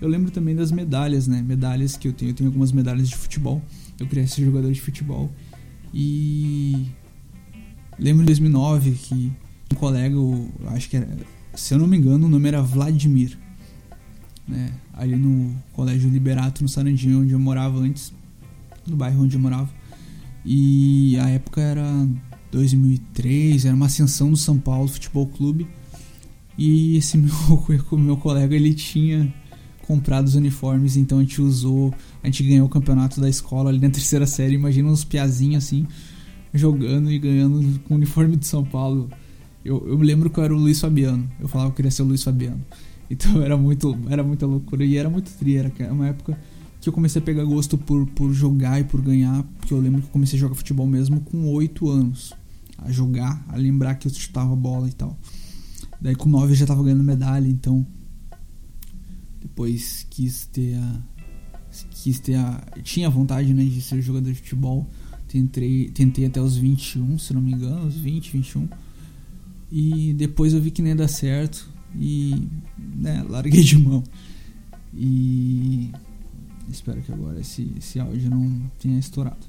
Eu 0.02 0.08
lembro 0.08 0.32
também 0.32 0.52
das 0.52 0.72
medalhas, 0.72 1.28
né? 1.28 1.40
Medalhas 1.40 1.96
que 1.96 2.08
eu 2.08 2.12
tenho. 2.12 2.32
Eu 2.32 2.34
tenho 2.34 2.48
algumas 2.50 2.72
medalhas 2.72 3.08
de 3.08 3.14
futebol. 3.14 3.62
Eu 4.00 4.06
queria 4.08 4.26
ser 4.26 4.44
jogador 4.44 4.72
de 4.72 4.80
futebol. 4.80 5.30
E 5.94 6.88
lembro 7.96 8.24
em 8.24 8.26
2009 8.26 8.90
que 9.00 9.32
um 9.72 9.76
colega, 9.76 10.16
acho 10.74 10.90
que 10.90 10.96
era, 10.96 11.08
se 11.54 11.72
eu 11.72 11.78
não 11.78 11.86
me 11.86 11.96
engano, 11.96 12.26
o 12.26 12.28
nome 12.28 12.48
era 12.48 12.60
Vladimir, 12.60 13.38
né? 14.48 14.72
Ali 14.92 15.14
no 15.14 15.54
Colégio 15.72 16.10
Liberato, 16.10 16.64
no 16.64 16.68
Sarandinho, 16.68 17.20
onde 17.20 17.32
eu 17.32 17.38
morava 17.38 17.78
antes, 17.78 18.12
no 18.84 18.96
bairro 18.96 19.22
onde 19.22 19.36
eu 19.36 19.40
morava. 19.40 19.70
E 20.44 21.16
a 21.18 21.28
época 21.28 21.60
era 21.60 22.08
2003, 22.50 23.66
era 23.66 23.76
uma 23.76 23.86
ascensão 23.86 24.32
do 24.32 24.36
São 24.36 24.58
Paulo 24.58 24.88
Futebol 24.88 25.28
Clube. 25.28 25.68
E 26.58 26.96
esse 26.96 27.16
meu, 27.16 27.30
meu 27.92 28.16
colega 28.16 28.56
ele 28.56 28.74
tinha 28.74 29.32
comprado 29.92 30.26
os 30.26 30.34
uniformes, 30.34 30.96
então 30.96 31.18
a 31.18 31.20
gente 31.20 31.42
usou, 31.42 31.92
a 32.22 32.26
gente 32.26 32.42
ganhou 32.42 32.66
o 32.66 32.68
campeonato 32.68 33.20
da 33.20 33.28
escola 33.28 33.68
ali 33.68 33.78
na 33.78 33.90
terceira 33.90 34.26
série. 34.26 34.54
Imagina 34.54 34.88
uns 34.88 35.04
piazinhos 35.04 35.64
assim, 35.64 35.86
jogando 36.54 37.12
e 37.12 37.18
ganhando 37.18 37.78
com 37.80 37.94
o 37.94 37.96
uniforme 37.98 38.36
de 38.36 38.46
São 38.46 38.64
Paulo. 38.64 39.10
Eu, 39.62 39.86
eu 39.86 39.98
me 39.98 40.06
lembro 40.06 40.30
que 40.30 40.38
eu 40.38 40.44
era 40.44 40.54
o 40.54 40.56
Luiz 40.56 40.80
Fabiano, 40.80 41.28
eu 41.38 41.46
falava 41.46 41.70
que 41.70 41.74
eu 41.74 41.76
queria 41.76 41.90
ser 41.90 42.02
o 42.02 42.06
Luiz 42.06 42.22
Fabiano. 42.22 42.64
Então 43.10 43.42
era 43.42 43.58
muito, 43.58 43.94
era 44.08 44.24
muita 44.24 44.46
loucura 44.46 44.82
e 44.82 44.96
era 44.96 45.10
muito 45.10 45.30
tri, 45.32 45.56
era 45.56 45.70
uma 45.92 46.08
época 46.08 46.38
que 46.80 46.88
eu 46.88 46.92
comecei 46.94 47.20
a 47.20 47.24
pegar 47.24 47.44
gosto 47.44 47.76
por, 47.76 48.06
por 48.06 48.32
jogar 48.32 48.80
e 48.80 48.84
por 48.84 49.02
ganhar, 49.02 49.42
porque 49.58 49.74
eu 49.74 49.78
lembro 49.78 50.00
que 50.00 50.08
eu 50.08 50.12
comecei 50.12 50.38
a 50.38 50.40
jogar 50.40 50.54
futebol 50.54 50.86
mesmo 50.86 51.20
com 51.20 51.52
8 51.52 51.90
anos. 51.90 52.32
A 52.78 52.90
jogar, 52.90 53.44
a 53.48 53.56
lembrar 53.56 53.96
que 53.96 54.08
eu 54.08 54.12
chutava 54.12 54.56
bola 54.56 54.88
e 54.88 54.92
tal. 54.92 55.16
Daí 56.00 56.16
com 56.16 56.28
9 56.28 56.52
eu 56.52 56.56
já 56.56 56.66
tava 56.66 56.82
ganhando 56.82 57.04
medalha, 57.04 57.46
então 57.46 57.86
depois 59.42 60.06
quis 60.08 60.46
ter 60.46 60.76
a 60.76 61.02
quis 61.90 62.20
ter 62.20 62.34
a 62.34 62.62
tinha 62.82 63.08
vontade, 63.08 63.52
né, 63.54 63.64
de 63.64 63.80
ser 63.80 64.00
jogador 64.00 64.30
de 64.30 64.34
futebol. 64.34 64.88
Tentei, 65.26 65.88
tentei 65.88 66.26
até 66.26 66.40
os 66.40 66.56
21, 66.56 67.18
se 67.18 67.32
não 67.32 67.40
me 67.40 67.52
engano, 67.52 67.86
os 67.86 67.96
20, 67.96 68.32
21. 68.32 68.68
E 69.70 70.12
depois 70.12 70.52
eu 70.52 70.60
vi 70.60 70.70
que 70.70 70.82
nem 70.82 70.90
ia 70.90 70.96
dar 70.96 71.08
certo 71.08 71.70
e 71.98 72.46
né, 72.78 73.24
larguei 73.26 73.62
de 73.62 73.78
mão. 73.78 74.04
E 74.94 75.90
espero 76.68 77.00
que 77.00 77.10
agora 77.10 77.40
esse, 77.40 77.72
esse 77.78 77.98
áudio 77.98 78.28
não 78.28 78.70
tenha 78.78 78.98
estourado. 78.98 79.46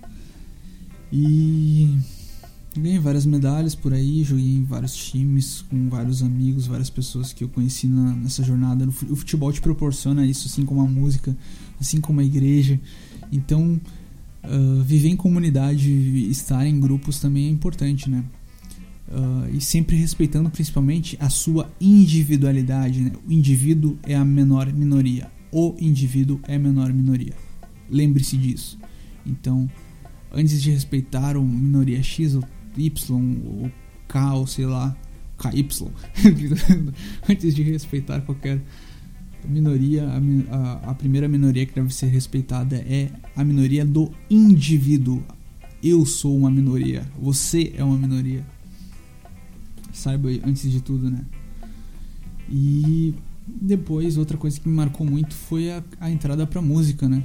E 1.11 1.97
ganhei 2.81 2.99
várias 2.99 3.25
medalhas 3.25 3.75
por 3.75 3.93
aí, 3.93 4.23
joguei 4.23 4.55
em 4.55 4.63
vários 4.63 4.95
times, 4.95 5.61
com 5.69 5.89
vários 5.89 6.23
amigos, 6.23 6.67
várias 6.67 6.89
pessoas 6.89 7.31
que 7.31 7.43
eu 7.43 7.49
conheci 7.49 7.87
na, 7.87 8.13
nessa 8.13 8.43
jornada. 8.43 8.87
O 8.87 9.15
futebol 9.15 9.51
te 9.51 9.61
proporciona 9.61 10.25
isso, 10.25 10.47
assim 10.47 10.65
como 10.65 10.81
a 10.81 10.85
música, 10.85 11.35
assim 11.79 12.01
como 12.01 12.19
a 12.19 12.23
igreja. 12.23 12.79
Então, 13.31 13.79
uh, 14.43 14.83
viver 14.83 15.09
em 15.09 15.15
comunidade, 15.15 15.91
estar 16.29 16.65
em 16.65 16.79
grupos 16.79 17.19
também 17.19 17.47
é 17.47 17.49
importante, 17.49 18.09
né? 18.09 18.23
Uh, 19.07 19.55
e 19.55 19.61
sempre 19.61 19.95
respeitando 19.95 20.49
principalmente 20.49 21.17
a 21.19 21.29
sua 21.29 21.71
individualidade. 21.79 23.01
Né? 23.01 23.11
O 23.27 23.31
indivíduo 23.31 23.97
é 24.03 24.15
a 24.15 24.25
menor 24.25 24.71
minoria. 24.73 25.29
O 25.51 25.75
indivíduo 25.79 26.39
é 26.47 26.55
a 26.55 26.59
menor 26.59 26.91
minoria. 26.91 27.33
Lembre-se 27.89 28.37
disso. 28.37 28.79
Então, 29.25 29.69
antes 30.31 30.61
de 30.61 30.71
respeitar 30.71 31.37
uma 31.37 31.59
minoria 31.59 32.01
X 32.01 32.33
ou 32.33 32.43
Y 32.77 33.11
ou 33.11 33.71
K 34.07 34.33
ou 34.35 34.47
sei 34.47 34.65
lá, 34.65 34.95
KY, 35.37 35.67
antes 37.29 37.53
de 37.53 37.63
respeitar 37.63 38.21
qualquer 38.21 38.61
minoria, 39.45 40.07
a, 40.07 40.55
a, 40.55 40.91
a 40.91 40.93
primeira 40.93 41.27
minoria 41.27 41.65
que 41.65 41.73
deve 41.73 41.93
ser 41.93 42.07
respeitada 42.07 42.77
é 42.77 43.09
a 43.35 43.43
minoria 43.43 43.85
do 43.85 44.11
indivíduo. 44.29 45.23
Eu 45.81 46.05
sou 46.05 46.37
uma 46.37 46.49
minoria, 46.49 47.05
você 47.19 47.73
é 47.77 47.83
uma 47.83 47.97
minoria 47.97 48.45
saiba 49.93 50.29
antes 50.45 50.69
de 50.69 50.81
tudo, 50.81 51.09
né? 51.09 51.23
E 52.49 53.13
depois, 53.47 54.17
outra 54.17 54.37
coisa 54.37 54.59
que 54.59 54.67
me 54.67 54.75
marcou 54.75 55.05
muito 55.05 55.33
foi 55.33 55.71
a, 55.71 55.83
a 55.99 56.09
entrada 56.09 56.45
pra 56.45 56.61
música, 56.61 57.07
né? 57.07 57.23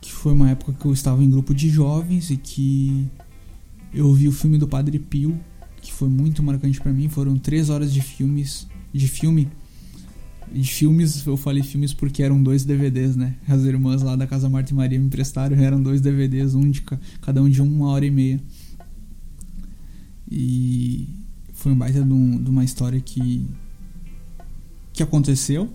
Que 0.00 0.12
foi 0.12 0.32
uma 0.32 0.50
época 0.50 0.72
que 0.72 0.86
eu 0.86 0.92
estava 0.92 1.22
em 1.22 1.28
grupo 1.28 1.52
de 1.52 1.68
jovens 1.68 2.30
e 2.30 2.36
que 2.36 3.06
eu 3.92 4.12
vi 4.14 4.28
o 4.28 4.32
filme 4.32 4.58
do 4.58 4.68
Padre 4.68 4.98
Pio, 4.98 5.38
que 5.80 5.92
foi 5.92 6.08
muito 6.08 6.42
marcante 6.42 6.80
para 6.80 6.92
mim. 6.92 7.08
Foram 7.08 7.38
três 7.38 7.70
horas 7.70 7.92
de 7.92 8.00
filmes, 8.00 8.66
de 8.92 9.08
filme. 9.08 9.48
De 10.52 10.68
filmes, 10.68 11.24
eu 11.26 11.36
falei 11.36 11.62
filmes 11.62 11.92
porque 11.94 12.22
eram 12.22 12.42
dois 12.42 12.64
DVDs, 12.64 13.14
né? 13.14 13.36
As 13.48 13.62
irmãs 13.62 14.02
lá 14.02 14.16
da 14.16 14.26
Casa 14.26 14.48
Marta 14.48 14.72
e 14.72 14.74
Maria 14.74 14.98
me 14.98 15.06
emprestaram, 15.06 15.56
eram 15.56 15.80
dois 15.80 16.00
DVDs, 16.00 16.54
um 16.54 16.68
de 16.68 16.82
cada 17.20 17.42
um 17.42 17.48
de 17.48 17.62
uma 17.62 17.88
hora 17.88 18.04
e 18.04 18.10
meia. 18.10 18.40
E 20.30 21.08
foi 21.52 21.72
um 21.72 21.76
baita 21.76 22.02
de, 22.02 22.12
um, 22.12 22.42
de 22.42 22.50
uma 22.50 22.64
história 22.64 23.00
que 23.00 23.46
que 24.92 25.02
aconteceu, 25.02 25.72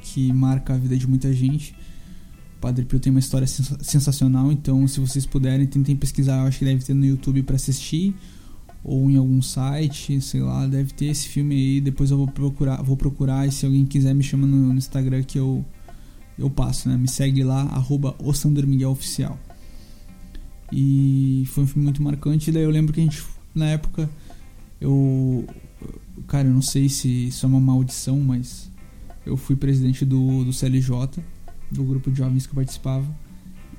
que 0.00 0.32
marca 0.32 0.72
a 0.72 0.78
vida 0.78 0.96
de 0.96 1.06
muita 1.06 1.32
gente. 1.32 1.74
Padre 2.60 2.84
Pio 2.84 2.98
tem 2.98 3.10
uma 3.10 3.20
história 3.20 3.46
sensacional, 3.46 4.50
então 4.50 4.86
se 4.86 5.00
vocês 5.00 5.24
puderem, 5.24 5.66
tentem 5.66 5.96
pesquisar, 5.96 6.38
eu 6.38 6.48
acho 6.48 6.58
que 6.58 6.64
deve 6.64 6.84
ter 6.84 6.94
no 6.94 7.04
YouTube 7.04 7.42
para 7.42 7.56
assistir 7.56 8.14
ou 8.82 9.10
em 9.10 9.16
algum 9.16 9.42
site, 9.42 10.20
sei 10.20 10.40
lá, 10.40 10.66
deve 10.66 10.92
ter 10.92 11.06
esse 11.06 11.28
filme 11.28 11.54
aí, 11.54 11.80
depois 11.80 12.10
eu 12.10 12.16
vou 12.16 12.28
procurar, 12.28 12.82
vou 12.82 12.96
procurar 12.96 13.46
e 13.46 13.52
se 13.52 13.66
alguém 13.66 13.84
quiser 13.84 14.14
me 14.14 14.22
chama 14.22 14.46
no, 14.46 14.72
no 14.72 14.78
Instagram 14.78 15.22
que 15.22 15.38
eu 15.38 15.64
eu 16.38 16.48
passo, 16.48 16.88
né? 16.88 16.96
Me 16.96 17.08
segue 17.08 17.42
lá 17.42 17.62
arroba 17.62 18.14
oficial. 18.20 19.38
E 20.70 21.44
foi 21.48 21.64
um 21.64 21.66
filme 21.66 21.84
muito 21.84 22.02
marcante, 22.02 22.52
daí 22.52 22.62
eu 22.62 22.70
lembro 22.70 22.92
que 22.92 23.00
a 23.00 23.02
gente 23.02 23.22
na 23.54 23.66
época 23.66 24.08
eu. 24.80 25.46
Cara, 26.26 26.46
eu 26.48 26.54
não 26.54 26.62
sei 26.62 26.88
se 26.88 27.28
isso 27.28 27.44
é 27.44 27.48
uma 27.48 27.60
maldição, 27.60 28.20
mas 28.20 28.70
eu 29.24 29.36
fui 29.36 29.56
presidente 29.56 30.04
do, 30.04 30.44
do 30.44 30.52
CLJ, 30.52 31.22
do 31.70 31.82
grupo 31.84 32.10
de 32.10 32.18
jovens 32.18 32.46
que 32.46 32.52
eu 32.52 32.56
participava. 32.56 33.06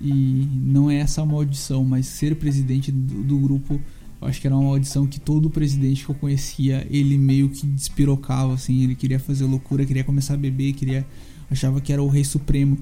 E 0.01 0.47
não 0.53 0.89
é 0.89 0.95
essa 0.97 1.21
a 1.21 1.25
maldição, 1.25 1.83
mas 1.83 2.05
ser 2.05 2.35
presidente 2.35 2.91
do, 2.91 3.23
do 3.23 3.37
grupo, 3.37 3.81
eu 4.21 4.27
acho 4.27 4.39
que 4.39 4.47
era 4.47 4.55
uma 4.55 4.69
maldição 4.69 5.05
que 5.05 5.19
todo 5.19 5.49
presidente 5.49 6.05
que 6.05 6.11
eu 6.11 6.15
conhecia, 6.15 6.87
ele 6.89 7.17
meio 7.17 7.49
que 7.49 7.67
despirocava, 7.67 8.53
assim, 8.53 8.83
ele 8.83 8.95
queria 8.95 9.19
fazer 9.19 9.45
loucura, 9.45 9.85
queria 9.85 10.03
começar 10.03 10.35
a 10.35 10.37
beber, 10.37 10.73
queria 10.73 11.05
achava 11.49 11.81
que 11.81 11.91
era 11.91 12.01
o 12.01 12.07
rei 12.07 12.23
supremo. 12.23 12.77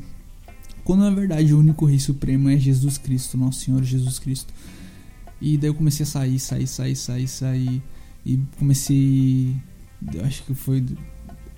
Quando 0.84 1.02
na 1.02 1.10
verdade 1.10 1.54
o 1.54 1.60
único 1.60 1.86
rei 1.86 2.00
supremo 2.00 2.50
é 2.50 2.58
Jesus 2.58 2.98
Cristo, 2.98 3.38
nosso 3.38 3.62
Senhor 3.62 3.84
Jesus 3.84 4.20
Cristo. 4.20 4.54
E 5.40 5.58
daí 5.58 5.70
eu 5.70 5.74
comecei 5.74 6.04
a 6.04 6.08
sair, 6.08 6.40
sair, 6.40 6.68
sair, 6.68 6.96
sair, 6.96 7.28
sair. 7.28 7.82
E 8.26 8.40
comecei. 8.58 9.56
Acho 10.24 10.44
que 10.44 10.54
foi. 10.54 10.84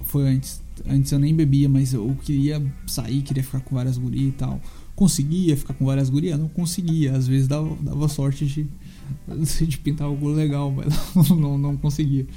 Foi 0.01 0.27
antes. 0.27 0.61
Antes 0.87 1.11
eu 1.11 1.19
nem 1.19 1.33
bebia, 1.33 1.67
mas 1.67 1.93
eu 1.93 2.15
queria 2.23 2.61
sair, 2.85 3.21
queria 3.21 3.43
ficar 3.43 3.59
com 3.61 3.75
várias 3.75 3.97
gurias 3.97 4.29
e 4.29 4.31
tal. 4.31 4.61
Conseguia 4.95 5.55
ficar 5.55 5.73
com 5.73 5.85
várias 5.85 6.09
gurias? 6.09 6.39
Não 6.39 6.47
conseguia. 6.47 7.15
Às 7.15 7.27
vezes 7.27 7.47
dava, 7.47 7.75
dava 7.81 8.07
sorte 8.07 8.45
de, 8.45 8.67
de 9.65 9.77
pintar 9.77 10.07
algo 10.07 10.29
legal, 10.29 10.71
mas 10.71 10.93
não, 11.29 11.57
não, 11.57 11.77
conseguia. 11.77 12.27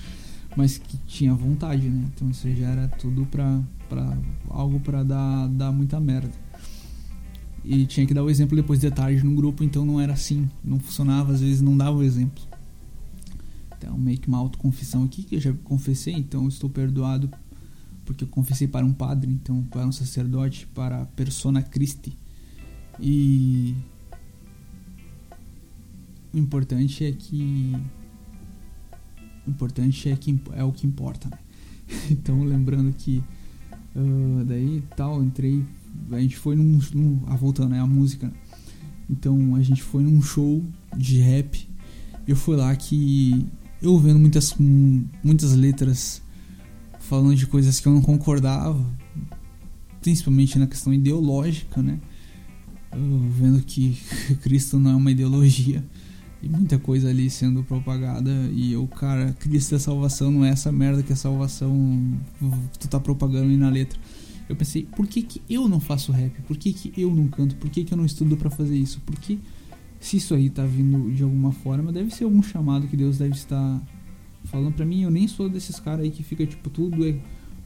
Mas 0.57 0.79
que 0.79 0.97
tinha 1.07 1.35
vontade, 1.35 1.89
né? 1.89 2.05
Então 2.15 2.31
isso 2.31 2.51
já 2.55 2.69
era 2.69 2.89
tudo 2.89 3.27
pra. 3.27 3.61
pra 3.89 4.17
algo 4.49 4.79
pra 4.81 5.03
dar, 5.03 5.49
dar 5.49 5.73
muita 5.73 5.99
merda. 5.99 6.33
E 7.65 7.87
tinha 7.87 8.07
que 8.07 8.13
dar 8.13 8.25
o 8.25 8.31
exemplo 8.31 8.57
depois 8.57 8.81
de 8.81 8.91
tarde 8.91 9.25
no 9.25 9.35
grupo, 9.35 9.63
então 9.63 9.85
não 9.85 10.01
era 10.01 10.13
assim. 10.13 10.49
Não 10.65 10.79
funcionava, 10.79 11.33
às 11.33 11.41
vezes 11.41 11.61
não 11.61 11.77
dava 11.77 11.97
o 11.97 12.03
exemplo. 12.03 12.43
Então, 13.79 13.97
meio 13.99 14.19
que 14.19 14.29
uma 14.29 14.39
autoconfissão 14.39 15.05
aqui, 15.05 15.23
que 15.25 15.37
eu 15.37 15.41
já 15.41 15.53
confessei, 15.65 16.15
então 16.15 16.47
estou 16.47 16.71
perdoado 16.71 17.29
porque 18.05 18.25
eu 18.25 18.29
confessei 18.29 18.67
para 18.67 18.85
um 18.85 18.93
padre, 18.93 19.31
então 19.31 19.63
para 19.65 19.87
um 19.87 19.93
sacerdote, 19.93 20.67
para 20.69 21.03
a 21.03 21.07
persona 21.07 21.63
Christi. 21.63 22.17
E 23.01 23.75
o 26.33 26.39
importante 26.39 27.05
é 27.05 27.13
que 27.13 27.73
o 29.47 29.51
importante 29.51 30.09
é 30.09 30.17
que 30.17 30.39
é 30.53 30.65
o 30.65 30.73
que 30.73 30.87
importa, 30.87 31.29
né? 31.29 31.39
Então, 32.11 32.43
lembrando 32.43 32.93
que 32.93 33.23
uh, 33.95 34.45
daí 34.45 34.83
tal, 34.97 35.23
entrei, 35.23 35.65
a 36.11 36.19
gente 36.19 36.37
foi 36.37 36.57
num, 36.57 36.79
num 36.95 37.23
ah, 37.27 37.37
voltando, 37.37 37.71
né, 37.71 37.81
a 37.81 37.87
música. 37.87 38.33
Então, 39.11 39.55
a 39.55 39.63
gente 39.63 39.83
foi 39.83 40.03
num 40.03 40.23
show 40.23 40.65
de 40.97 41.19
rap 41.19 41.69
Eu 42.27 42.37
fui 42.37 42.57
lá 42.57 42.75
que 42.75 43.47
eu 43.81 43.99
vendo 43.99 44.19
muitas, 44.19 44.55
muitas 44.59 45.55
letras 45.55 46.23
falando 47.13 47.37
de 47.37 47.47
coisas 47.47 47.79
que 47.79 47.87
eu 47.87 47.93
não 47.93 48.01
concordava, 48.01 48.83
principalmente 50.01 50.59
na 50.59 50.67
questão 50.67 50.95
ideológica, 50.95 51.83
né? 51.83 52.01
Eu 52.91 53.21
vendo 53.29 53.63
que 53.63 53.99
Cristo 54.41 54.79
não 54.79 54.93
é 54.93 54.97
uma 54.97 55.11
ideologia 55.11 55.85
e 56.43 56.49
muita 56.49 56.79
coisa 56.79 57.11
ali 57.11 57.29
sendo 57.29 57.63
propagada 57.65 58.31
e 58.55 58.73
eu, 58.73 58.87
cara, 58.87 59.37
Cristo 59.39 59.75
é 59.75 59.79
salvação, 59.79 60.31
não 60.31 60.43
é 60.43 60.49
essa 60.49 60.73
merda 60.73 61.03
que 61.03 61.13
é 61.13 61.15
salvação 61.15 62.19
que 62.73 62.79
tu 62.79 62.89
tá 62.89 62.99
propagando 62.99 63.51
aí 63.51 63.59
na 63.59 63.69
letra. 63.69 64.01
Eu 64.49 64.57
pensei, 64.57 64.85
por 64.97 65.07
que, 65.07 65.21
que 65.21 65.43
eu 65.51 65.69
não 65.69 65.81
faço 65.81 66.13
rap? 66.13 66.41
Por 66.49 66.57
que, 66.57 66.73
que 66.73 66.99
eu 66.99 67.15
não 67.15 67.29
canto? 67.29 67.57
Por 67.57 67.69
que, 67.69 67.85
que 67.85 67.93
eu 67.93 67.99
não 67.99 68.07
estudo 68.07 68.39
para 68.39 68.49
fazer 68.49 68.75
isso? 68.75 69.03
Por 69.03 69.17
que 69.17 69.39
se 70.01 70.17
isso 70.17 70.35
aí 70.35 70.49
tá 70.49 70.65
vindo 70.65 71.13
de 71.13 71.23
alguma 71.23 71.53
forma, 71.53 71.93
deve 71.93 72.11
ser 72.11 72.25
algum 72.25 72.43
chamado 72.43 72.89
que 72.89 72.97
Deus 72.97 73.19
deve 73.19 73.35
estar 73.35 73.83
falando 74.45 74.75
para 74.75 74.85
mim. 74.85 75.03
Eu 75.03 75.11
nem 75.11 75.27
sou 75.29 75.49
desses 75.49 75.79
caras 75.79 76.05
aí 76.05 76.11
que 76.11 76.23
fica 76.23 76.47
tipo 76.47 76.71
tudo 76.71 77.07
é 77.07 77.17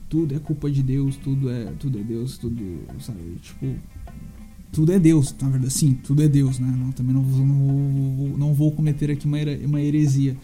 tudo 0.09 0.33
é 0.33 0.39
culpa 0.39 0.71
de 0.71 0.81
Deus, 0.81 1.17
tudo 1.17 1.49
é 1.49 1.65
tudo 1.79 1.99
é 1.99 2.03
Deus, 2.03 2.37
tudo, 2.37 2.61
sabe? 2.99 3.19
Tipo, 3.41 3.75
tudo 4.71 4.91
é 4.91 4.99
Deus, 4.99 5.35
na 5.41 5.49
verdade, 5.49 5.73
sim, 5.73 5.93
tudo 5.93 6.21
é 6.21 6.27
Deus, 6.27 6.59
né? 6.59 6.67
Não, 6.77 6.91
também 6.91 7.13
não 7.13 7.23
vou, 7.23 7.45
não 7.45 8.15
vou, 8.15 8.37
não 8.37 8.53
vou 8.53 8.71
cometer 8.71 9.11
aqui 9.11 9.25
uma, 9.25 9.37
uma 9.65 9.81
heresia. 9.81 10.37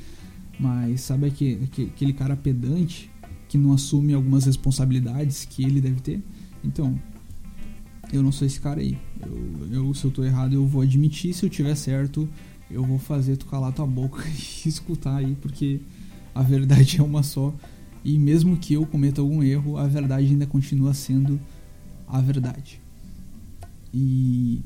Mas 0.59 1.01
sabe 1.01 1.27
aquele, 1.27 1.63
aquele 1.63 2.13
cara 2.13 2.35
pedante 2.35 3.09
que 3.47 3.57
não 3.57 3.73
assume 3.73 4.13
algumas 4.13 4.45
responsabilidades 4.45 5.45
que 5.45 5.63
ele 5.63 5.81
deve 5.81 6.01
ter? 6.01 6.21
Então, 6.63 6.99
eu 8.11 8.21
não 8.21 8.31
sou 8.31 8.45
esse 8.45 8.59
cara 8.59 8.79
aí. 8.79 8.97
Eu, 9.21 9.67
eu, 9.71 9.93
se 9.93 10.05
eu 10.05 10.11
tô 10.11 10.23
errado, 10.23 10.53
eu 10.53 10.65
vou 10.65 10.81
admitir. 10.81 11.33
Se 11.33 11.45
eu 11.45 11.49
tiver 11.49 11.75
certo, 11.75 12.27
eu 12.69 12.83
vou 12.83 12.99
fazer 12.99 13.37
tu 13.37 13.45
calar 13.45 13.73
tua 13.73 13.87
boca 13.87 14.23
e 14.65 14.69
escutar 14.69 15.17
aí, 15.17 15.35
porque 15.41 15.79
a 16.33 16.41
verdade 16.41 16.99
é 17.01 17.03
uma 17.03 17.23
só. 17.23 17.53
E 18.03 18.17
mesmo 18.19 18.57
que 18.57 18.73
eu 18.73 18.85
cometa 18.85 19.21
algum 19.21 19.41
erro, 19.41 19.77
a 19.77 19.87
verdade 19.87 20.27
ainda 20.27 20.45
continua 20.45 20.93
sendo 20.93 21.39
a 22.07 22.19
verdade. 22.19 22.81
E 23.93 24.61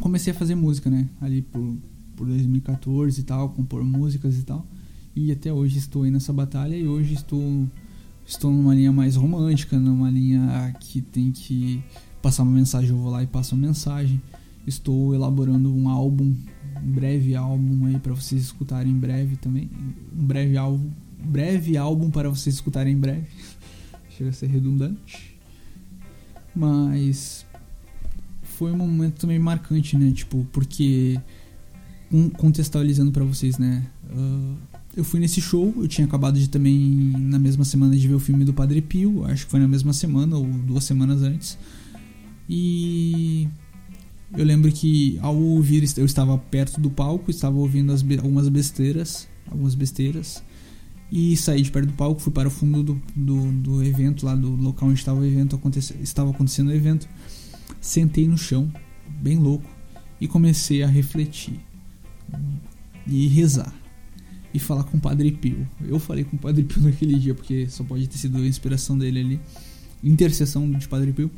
comecei 0.00 0.32
a 0.32 0.36
fazer 0.36 0.54
música, 0.54 0.90
né? 0.90 1.08
Ali 1.20 1.42
por, 1.42 1.76
por 2.16 2.26
2014 2.26 3.20
e 3.20 3.24
tal, 3.24 3.50
compor 3.50 3.84
músicas 3.84 4.36
e 4.38 4.42
tal. 4.42 4.66
E 5.14 5.30
até 5.30 5.52
hoje 5.52 5.78
estou 5.78 6.02
aí 6.02 6.10
nessa 6.10 6.32
batalha 6.32 6.76
e 6.76 6.88
hoje 6.88 7.14
estou 7.14 7.68
estou 8.26 8.50
numa 8.50 8.74
linha 8.74 8.92
mais 8.92 9.16
romântica, 9.16 9.78
numa 9.78 10.10
linha 10.10 10.74
que 10.80 11.00
tem 11.00 11.30
que 11.30 11.82
passar 12.22 12.42
uma 12.42 12.52
mensagem, 12.52 12.90
eu 12.90 12.96
vou 12.96 13.10
lá 13.10 13.22
e 13.22 13.26
passo 13.26 13.54
uma 13.54 13.66
mensagem. 13.66 14.20
Estou 14.66 15.14
elaborando 15.14 15.72
um 15.74 15.88
álbum, 15.88 16.34
um 16.84 16.90
breve 16.90 17.34
álbum 17.34 17.86
aí 17.86 17.98
para 17.98 18.12
vocês 18.12 18.42
escutarem 18.42 18.92
em 18.92 18.98
breve 18.98 19.36
também. 19.36 19.70
Um 20.16 20.24
breve 20.26 20.56
álbum, 20.56 20.90
breve 21.22 21.76
álbum 21.76 22.10
para 22.10 22.28
vocês 22.28 22.54
escutarem 22.56 22.94
em 22.94 22.98
breve. 22.98 23.26
Chega 24.10 24.30
a 24.30 24.32
ser 24.32 24.48
redundante. 24.48 25.38
Mas 26.54 27.44
foi 28.42 28.70
um 28.70 28.76
momento 28.76 29.20
também 29.20 29.38
marcante, 29.38 29.96
né? 29.96 30.12
Tipo, 30.12 30.46
porque 30.52 31.20
contextualizando 32.36 33.10
para 33.10 33.24
vocês, 33.24 33.58
né? 33.58 33.84
Uh, 34.10 34.56
eu 34.96 35.02
fui 35.02 35.18
nesse 35.18 35.40
show, 35.40 35.74
eu 35.76 35.88
tinha 35.88 36.06
acabado 36.06 36.38
de 36.38 36.48
também 36.48 37.12
na 37.18 37.38
mesma 37.38 37.64
semana 37.64 37.96
de 37.96 38.06
ver 38.06 38.14
o 38.14 38.20
filme 38.20 38.44
do 38.44 38.54
Padre 38.54 38.80
Pio, 38.80 39.24
acho 39.24 39.44
que 39.46 39.50
foi 39.50 39.58
na 39.58 39.66
mesma 39.66 39.92
semana 39.92 40.36
ou 40.36 40.44
duas 40.44 40.84
semanas 40.84 41.22
antes. 41.22 41.58
E 42.48 43.48
eu 44.36 44.44
lembro 44.44 44.70
que 44.72 45.18
ao 45.20 45.36
ouvir, 45.36 45.84
eu 45.96 46.04
estava 46.04 46.36
perto 46.36 46.80
do 46.80 46.90
palco, 46.90 47.30
estava 47.30 47.56
ouvindo 47.56 47.92
as, 47.92 48.04
algumas 48.18 48.48
besteiras, 48.48 49.28
algumas 49.50 49.74
besteiras, 49.74 50.42
e 51.10 51.36
saí 51.36 51.62
de 51.62 51.70
perto 51.70 51.88
do 51.88 51.92
palco, 51.92 52.20
fui 52.20 52.32
para 52.32 52.48
o 52.48 52.50
fundo 52.50 52.82
do, 52.82 53.02
do, 53.14 53.52
do 53.52 53.84
evento, 53.84 54.26
lá 54.26 54.34
do 54.34 54.50
local 54.56 54.88
onde 54.88 54.98
estava 54.98 55.20
o 55.20 55.24
evento, 55.24 55.56
aconte, 55.56 55.78
estava 56.00 56.30
acontecendo 56.30 56.68
o 56.68 56.72
evento, 56.72 57.08
sentei 57.80 58.26
no 58.26 58.36
chão, 58.36 58.72
bem 59.20 59.38
louco, 59.38 59.68
e 60.20 60.26
comecei 60.26 60.82
a 60.82 60.86
refletir 60.86 61.60
e 63.06 63.28
rezar 63.28 63.74
e 64.52 64.58
falar 64.58 64.84
com 64.84 64.96
o 64.96 65.00
Padre 65.00 65.32
Pio. 65.32 65.68
Eu 65.84 65.98
falei 65.98 66.24
com 66.24 66.36
o 66.36 66.38
Padre 66.38 66.62
Pio 66.62 66.80
naquele 66.82 67.18
dia 67.18 67.34
porque 67.34 67.68
só 67.68 67.84
pode 67.84 68.08
ter 68.08 68.18
sido 68.18 68.38
a 68.38 68.46
inspiração 68.46 68.96
dele 68.96 69.20
ali, 69.20 69.40
intercessão 70.02 70.70
de 70.70 70.88
Padre 70.88 71.12
Pio. 71.12 71.30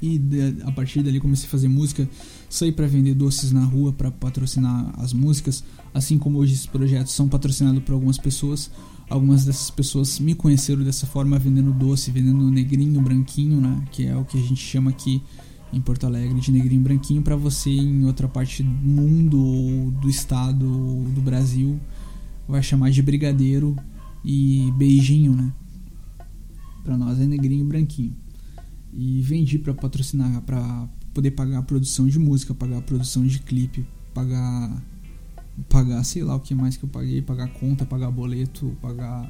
E 0.00 0.20
a 0.64 0.70
partir 0.70 1.02
dali 1.02 1.18
comecei 1.18 1.46
a 1.46 1.50
fazer 1.50 1.68
música, 1.68 2.08
saí 2.48 2.70
para 2.70 2.86
vender 2.86 3.14
doces 3.14 3.50
na 3.50 3.64
rua 3.64 3.92
para 3.92 4.10
patrocinar 4.10 4.92
as 4.98 5.12
músicas, 5.12 5.64
assim 5.92 6.18
como 6.18 6.38
hoje 6.38 6.54
esses 6.54 6.66
projetos 6.66 7.12
são 7.12 7.28
patrocinados 7.28 7.82
por 7.82 7.92
algumas 7.92 8.16
pessoas. 8.16 8.70
Algumas 9.10 9.44
dessas 9.44 9.70
pessoas 9.70 10.20
me 10.20 10.34
conheceram 10.34 10.84
dessa 10.84 11.06
forma 11.06 11.38
vendendo 11.38 11.72
doce, 11.72 12.10
vendendo 12.10 12.48
negrinho, 12.50 13.00
branquinho, 13.00 13.60
né, 13.60 13.84
que 13.90 14.06
é 14.06 14.14
o 14.14 14.24
que 14.24 14.38
a 14.38 14.40
gente 14.40 14.56
chama 14.56 14.90
aqui 14.90 15.22
em 15.72 15.80
Porto 15.80 16.06
Alegre 16.06 16.38
de 16.40 16.52
negrinho 16.52 16.80
branquinho 16.80 17.22
para 17.22 17.36
você 17.36 17.70
em 17.70 18.04
outra 18.04 18.28
parte 18.28 18.62
do 18.62 18.70
mundo 18.70 19.38
ou 19.38 19.90
do 19.90 20.08
estado 20.08 20.64
ou 20.66 21.04
do 21.04 21.20
Brasil 21.20 21.78
vai 22.46 22.62
chamar 22.62 22.90
de 22.90 23.02
brigadeiro 23.02 23.76
e 24.24 24.72
beijinho, 24.76 25.34
né? 25.34 25.52
Para 26.84 26.96
nós 26.96 27.20
é 27.20 27.26
negrinho 27.26 27.64
e 27.64 27.68
branquinho 27.68 28.27
e 28.92 29.20
vendi 29.22 29.58
para 29.58 29.74
patrocinar, 29.74 30.40
para 30.42 30.88
poder 31.14 31.32
pagar 31.32 31.58
a 31.58 31.62
produção 31.62 32.06
de 32.06 32.18
música, 32.18 32.54
pagar 32.54 32.78
a 32.78 32.82
produção 32.82 33.26
de 33.26 33.40
clipe, 33.40 33.86
pagar 34.14 34.82
pagar 35.68 36.04
sei 36.04 36.22
lá 36.22 36.36
o 36.36 36.40
que 36.40 36.54
mais 36.54 36.76
que 36.76 36.84
eu 36.84 36.88
paguei, 36.88 37.20
pagar 37.20 37.48
conta, 37.48 37.84
pagar 37.84 38.10
boleto, 38.10 38.76
pagar 38.80 39.28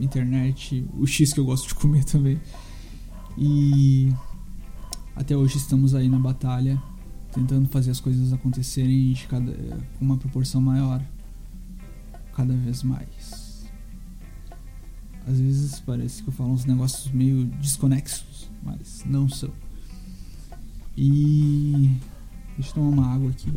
internet, 0.00 0.86
o 0.94 1.06
X 1.06 1.32
que 1.32 1.40
eu 1.40 1.44
gosto 1.44 1.68
de 1.68 1.74
comer 1.74 2.04
também. 2.06 2.40
E 3.36 4.12
até 5.14 5.36
hoje 5.36 5.58
estamos 5.58 5.94
aí 5.94 6.08
na 6.08 6.18
batalha, 6.18 6.82
tentando 7.32 7.68
fazer 7.68 7.90
as 7.90 8.00
coisas 8.00 8.32
acontecerem 8.32 9.12
de 9.12 9.26
cada, 9.26 9.54
uma 10.00 10.16
proporção 10.16 10.60
maior, 10.60 11.02
cada 12.34 12.54
vez 12.54 12.82
mais. 12.82 13.41
Às 15.26 15.40
vezes 15.40 15.80
parece 15.80 16.22
que 16.22 16.28
eu 16.28 16.32
falo 16.32 16.50
uns 16.50 16.64
negócios 16.64 17.12
meio 17.12 17.44
desconexos, 17.44 18.50
mas 18.62 19.04
não 19.06 19.28
são. 19.28 19.50
E. 20.96 21.96
Deixa 22.56 22.70
eu 22.70 22.74
tomar 22.74 22.88
uma 22.88 23.14
água 23.14 23.30
aqui. 23.30 23.50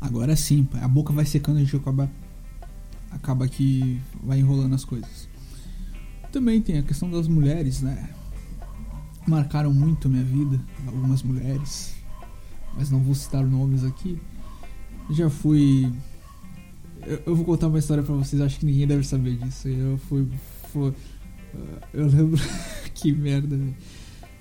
Agora 0.00 0.36
sim, 0.36 0.68
a 0.80 0.88
boca 0.88 1.12
vai 1.12 1.24
secando, 1.24 1.56
a 1.56 1.60
gente 1.60 1.74
acaba, 1.74 2.10
acaba 3.10 3.48
que 3.48 4.00
vai 4.22 4.38
enrolando 4.38 4.74
as 4.74 4.84
coisas. 4.84 5.28
Também 6.30 6.60
tem 6.60 6.78
a 6.78 6.82
questão 6.82 7.10
das 7.10 7.26
mulheres, 7.26 7.80
né? 7.80 8.10
Marcaram 9.26 9.72
muito 9.72 10.08
a 10.08 10.10
minha 10.10 10.24
vida, 10.24 10.60
algumas 10.86 11.22
mulheres, 11.22 11.94
mas 12.74 12.90
não 12.90 13.00
vou 13.00 13.14
citar 13.14 13.44
nomes 13.46 13.84
aqui 13.84 14.20
já 15.10 15.28
fui. 15.28 15.92
Eu, 17.06 17.22
eu, 17.26 17.36
vou 17.36 17.44
contar 17.44 17.68
uma 17.68 17.78
história 17.78 18.02
pra 18.02 18.14
vocês, 18.14 18.40
acho 18.40 18.58
que 18.58 18.66
ninguém 18.66 18.86
deve 18.86 19.04
saber 19.04 19.36
disso. 19.36 19.68
Eu 19.68 19.98
fui. 19.98 20.22
uh, 20.74 20.94
eu 21.92 22.06
lembro. 22.06 22.40
que 22.94 23.12
merda, 23.12 23.56
véio. 23.56 23.74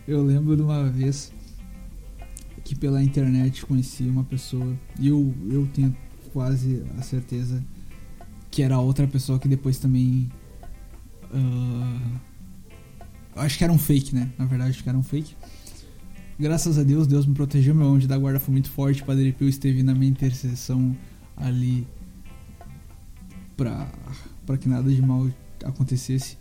Eu 0.07 0.23
lembro 0.23 0.55
de 0.55 0.61
uma 0.61 0.89
vez 0.89 1.31
que 2.63 2.75
pela 2.75 3.03
internet 3.03 3.65
conheci 3.65 4.03
uma 4.03 4.23
pessoa 4.23 4.77
e 4.99 5.07
eu, 5.07 5.33
eu 5.49 5.67
tenho 5.73 5.95
quase 6.31 6.83
a 6.97 7.01
certeza 7.01 7.63
que 8.49 8.61
era 8.61 8.77
outra 8.77 9.07
pessoa 9.07 9.39
que 9.39 9.47
depois 9.47 9.79
também. 9.79 10.29
Uh, 11.33 12.19
acho 13.35 13.57
que 13.57 13.63
era 13.63 13.71
um 13.71 13.77
fake, 13.77 14.13
né? 14.13 14.29
Na 14.37 14.45
verdade, 14.45 14.71
acho 14.71 14.83
que 14.83 14.89
era 14.89 14.97
um 14.97 15.03
fake. 15.03 15.35
Graças 16.41 16.79
a 16.79 16.83
Deus, 16.83 17.05
Deus 17.05 17.27
me 17.27 17.35
protegeu, 17.35 17.75
meu 17.75 17.93
anjo 17.93 18.07
da 18.07 18.17
guarda 18.17 18.39
foi 18.39 18.51
muito 18.51 18.67
forte. 18.67 19.03
Padre 19.03 19.31
Pio 19.31 19.47
esteve 19.47 19.83
na 19.83 19.93
minha 19.93 20.09
intercessão 20.09 20.97
ali 21.37 21.85
pra, 23.55 23.87
pra 24.43 24.57
que 24.57 24.67
nada 24.67 24.91
de 24.91 25.03
mal 25.03 25.29
acontecesse. 25.63 26.39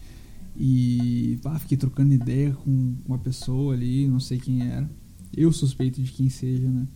E 0.57 1.39
ah, 1.45 1.59
fiquei 1.59 1.77
trocando 1.77 2.15
ideia 2.15 2.51
com 2.51 2.95
uma 3.05 3.19
pessoa 3.19 3.75
ali, 3.75 4.09
não 4.09 4.19
sei 4.19 4.39
quem 4.39 4.67
era. 4.67 4.91
Eu 5.37 5.53
suspeito 5.53 6.01
de 6.01 6.11
quem 6.11 6.31
seja, 6.31 6.67
né? 6.67 6.87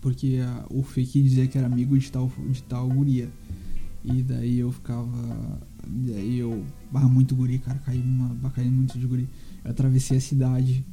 Porque 0.00 0.38
a, 0.40 0.66
o 0.70 0.84
fake 0.84 1.20
dizia 1.20 1.48
que 1.48 1.58
era 1.58 1.66
amigo 1.66 1.98
de 1.98 2.12
tal, 2.12 2.30
de 2.48 2.62
tal 2.62 2.88
guria. 2.88 3.28
E 4.04 4.22
daí 4.22 4.60
eu 4.60 4.70
ficava. 4.70 5.58
Daí 5.84 6.38
eu. 6.38 6.64
Barra 6.92 7.08
muito 7.08 7.34
guri, 7.34 7.58
cara. 7.58 7.80
Caí, 7.84 8.00
uma, 8.00 8.50
caí 8.50 8.70
muito 8.70 8.96
de 8.96 9.04
guri. 9.04 9.28
Eu 9.64 9.72
atravessei 9.72 10.16
a 10.16 10.20
cidade 10.20 10.84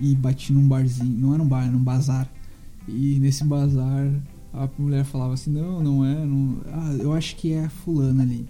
e 0.00 0.14
bati 0.14 0.52
num 0.52 0.66
barzinho. 0.66 1.18
Não 1.18 1.34
era 1.34 1.42
um 1.42 1.46
bar, 1.46 1.66
era 1.66 1.76
um 1.76 1.82
bazar. 1.82 2.30
E 2.88 3.18
nesse 3.20 3.44
bazar 3.44 4.10
a 4.52 4.68
mulher 4.78 5.04
falava 5.04 5.34
assim: 5.34 5.50
Não, 5.50 5.82
não 5.82 6.04
é. 6.04 6.24
Não, 6.24 6.60
ah, 6.66 6.96
eu 6.98 7.12
acho 7.12 7.36
que 7.36 7.52
é 7.52 7.68
fulana 7.68 8.22
ali. 8.22 8.46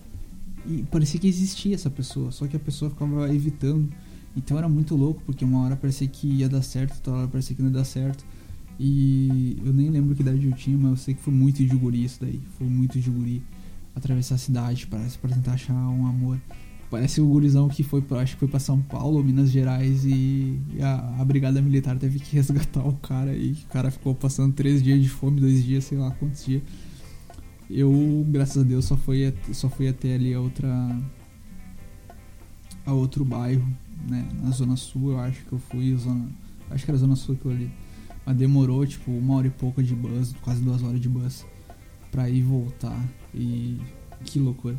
E 0.67 0.85
parecia 0.91 1.19
que 1.19 1.27
existia 1.27 1.75
essa 1.75 1.91
pessoa, 1.91 2.31
só 2.31 2.47
que 2.47 2.57
a 2.57 2.61
pessoa 2.61 2.91
ficava 2.91 3.33
evitando. 3.35 3.89
Então 4.37 4.57
era 4.57 4.69
muito 4.69 4.95
louco, 4.95 5.23
porque 5.27 5.45
uma 5.45 5.61
hora 5.61 5.77
parecia 5.77 6.07
que 6.07 6.27
ia 6.27 6.49
dar 6.49 6.63
certo, 6.63 6.95
outra 6.95 7.13
hora 7.15 7.29
parecia 7.29 7.57
que 7.57 7.63
não 7.63 7.71
ia 7.71 7.75
dar 7.75 7.85
certo. 7.85 8.25
E 8.79 9.59
eu 9.65 9.73
nem 9.73 9.91
lembro 9.91 10.15
que 10.15 10.23
idade 10.23 10.47
eu 10.47 10.53
tinha, 10.53 10.77
mas 10.79 10.91
eu 10.91 10.97
sei 10.97 11.15
que 11.15 11.21
foi 11.21 11.35
muito 11.35 11.65
de 11.65 11.77
guri 11.77 12.05
isso 12.05 12.19
daí. 12.21 12.41
Foi 12.57 12.67
muito 12.67 12.99
de 12.99 13.11
guri 13.11 13.43
atravessar 13.95 14.37
a 14.37 14.39
cidade 14.39 14.87
para 14.87 15.01
tentar 15.35 15.53
achar 15.53 15.75
um 15.75 16.07
amor. 16.07 16.41
Parece 16.90 17.20
o 17.20 17.26
gurizão 17.26 17.68
que 17.68 17.85
foi, 17.85 18.03
pra, 18.03 18.20
acho 18.20 18.35
que 18.35 18.40
foi 18.40 18.48
pra 18.48 18.59
São 18.59 18.83
Paulo 18.83 19.22
Minas 19.22 19.48
Gerais 19.48 20.05
e, 20.05 20.61
e 20.74 20.83
a, 20.83 21.20
a, 21.20 21.24
brigada 21.24 21.62
militar 21.62 21.96
teve 21.96 22.18
que 22.18 22.35
resgatar 22.37 22.85
o 22.85 22.94
cara 22.94 23.33
e 23.33 23.53
o 23.53 23.66
cara 23.68 23.92
ficou 23.92 24.12
passando 24.12 24.53
três 24.53 24.83
dias 24.83 25.00
de 25.00 25.09
fome, 25.09 25.40
dois 25.40 25.64
dias, 25.64 25.85
sei 25.85 25.96
lá 25.96 26.11
quantos 26.11 26.44
dias. 26.44 26.62
Eu, 27.70 28.26
graças 28.29 28.59
a 28.59 28.66
Deus, 28.66 28.85
só 28.85 28.96
fui, 28.96 29.33
só 29.53 29.68
fui 29.68 29.87
até 29.87 30.14
ali 30.14 30.35
a 30.35 30.40
outra. 30.40 30.68
a 32.85 32.92
outro 32.92 33.24
bairro, 33.24 33.64
né? 34.09 34.29
Na 34.42 34.50
Zona 34.50 34.74
Sul, 34.74 35.12
eu 35.12 35.20
acho 35.20 35.44
que 35.44 35.53
eu 35.53 35.59
fui, 35.61 35.94
zona, 35.96 36.29
acho 36.68 36.85
que 36.85 36.90
era 36.90 36.98
Zona 36.98 37.14
Sul 37.14 37.37
aquilo 37.37 37.55
ali. 37.55 37.70
Mas 38.26 38.37
demorou, 38.37 38.85
tipo, 38.85 39.12
uma 39.12 39.37
hora 39.37 39.46
e 39.46 39.50
pouca 39.50 39.81
de 39.81 39.94
bus, 39.94 40.35
quase 40.42 40.61
duas 40.61 40.83
horas 40.83 41.00
de 41.00 41.09
bus, 41.09 41.46
pra 42.11 42.29
ir 42.29 42.42
voltar. 42.42 43.00
E 43.33 43.79
que 44.24 44.40
loucura. 44.40 44.76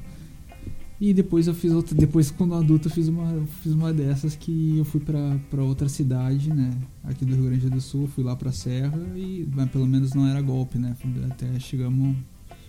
E 1.01 1.15
depois 1.15 1.47
eu 1.47 1.55
fiz 1.55 1.71
outra, 1.71 1.95
depois 1.95 2.29
quando 2.29 2.53
adulto 2.53 2.87
eu 2.87 2.91
fiz 2.91 3.07
uma, 3.07 3.43
fiz 3.63 3.73
uma 3.73 3.91
dessas 3.91 4.35
que 4.35 4.77
eu 4.77 4.85
fui 4.85 5.01
pra 5.01 5.63
outra 5.63 5.89
cidade, 5.89 6.53
né, 6.53 6.77
aqui 7.03 7.25
do 7.25 7.33
Rio 7.33 7.45
Grande 7.45 7.71
do 7.71 7.81
Sul, 7.81 8.07
fui 8.07 8.23
lá 8.23 8.35
pra 8.35 8.51
Serra 8.51 9.01
e 9.15 9.49
pelo 9.71 9.87
menos 9.87 10.13
não 10.13 10.27
era 10.27 10.39
golpe, 10.39 10.77
né, 10.77 10.95
até 11.31 11.59
chegamos, 11.59 12.15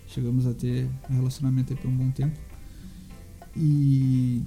chegamos 0.07 0.47
a 0.47 0.55
ter 0.55 0.88
relacionamento 1.11 1.75
aí 1.75 1.79
por 1.79 1.90
um 1.90 1.95
bom 1.95 2.11
tempo. 2.11 2.40
E 3.55 4.42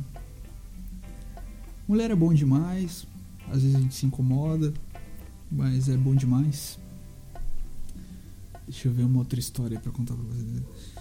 mulher 1.88 2.10
é 2.10 2.16
bom 2.16 2.34
demais, 2.34 3.06
às 3.52 3.62
vezes 3.62 3.76
a 3.76 3.80
gente 3.80 3.94
se 3.94 4.08
incomoda, 4.08 4.74
mas 5.52 5.90
é 5.90 5.96
bom 5.96 6.16
demais. 6.16 6.80
Deixa 8.68 8.88
eu 8.88 8.92
ver 8.92 9.04
uma 9.04 9.20
outra 9.20 9.40
história 9.40 9.80
para 9.80 9.92
contar 9.92 10.16
pra 10.16 10.24
vocês. 10.24 10.95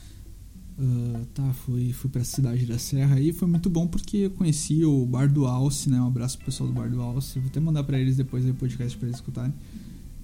Uh, 0.77 1.25
tá, 1.27 1.53
fui, 1.53 1.93
fui 1.93 2.11
pra 2.11 2.25
cidade 2.25 2.67
da 2.67 2.79
Serra 2.79 3.21
e 3.21 3.33
foi 3.33 3.47
muito 3.47 3.71
bom 3.71 3.87
porque 3.87 4.17
eu 4.17 4.31
conheci 4.31 4.85
o 4.85 5.07
Bar 5.07 5.33
do 5.33 5.47
Alce, 5.47 5.89
né? 5.89 6.01
Um 6.01 6.09
abraço 6.09 6.37
pro 6.37 6.47
pessoal 6.47 6.69
do 6.69 6.75
Bar 6.75 6.91
do 6.91 7.01
Alce. 7.01 7.39
Vou 7.39 7.49
até 7.49 7.61
mandar 7.61 7.85
para 7.85 7.99
eles 7.99 8.17
depois 8.17 8.45
o 8.45 8.53
podcast 8.55 8.97
para 8.99 9.07
eles 9.07 9.19
escutarem. 9.19 9.55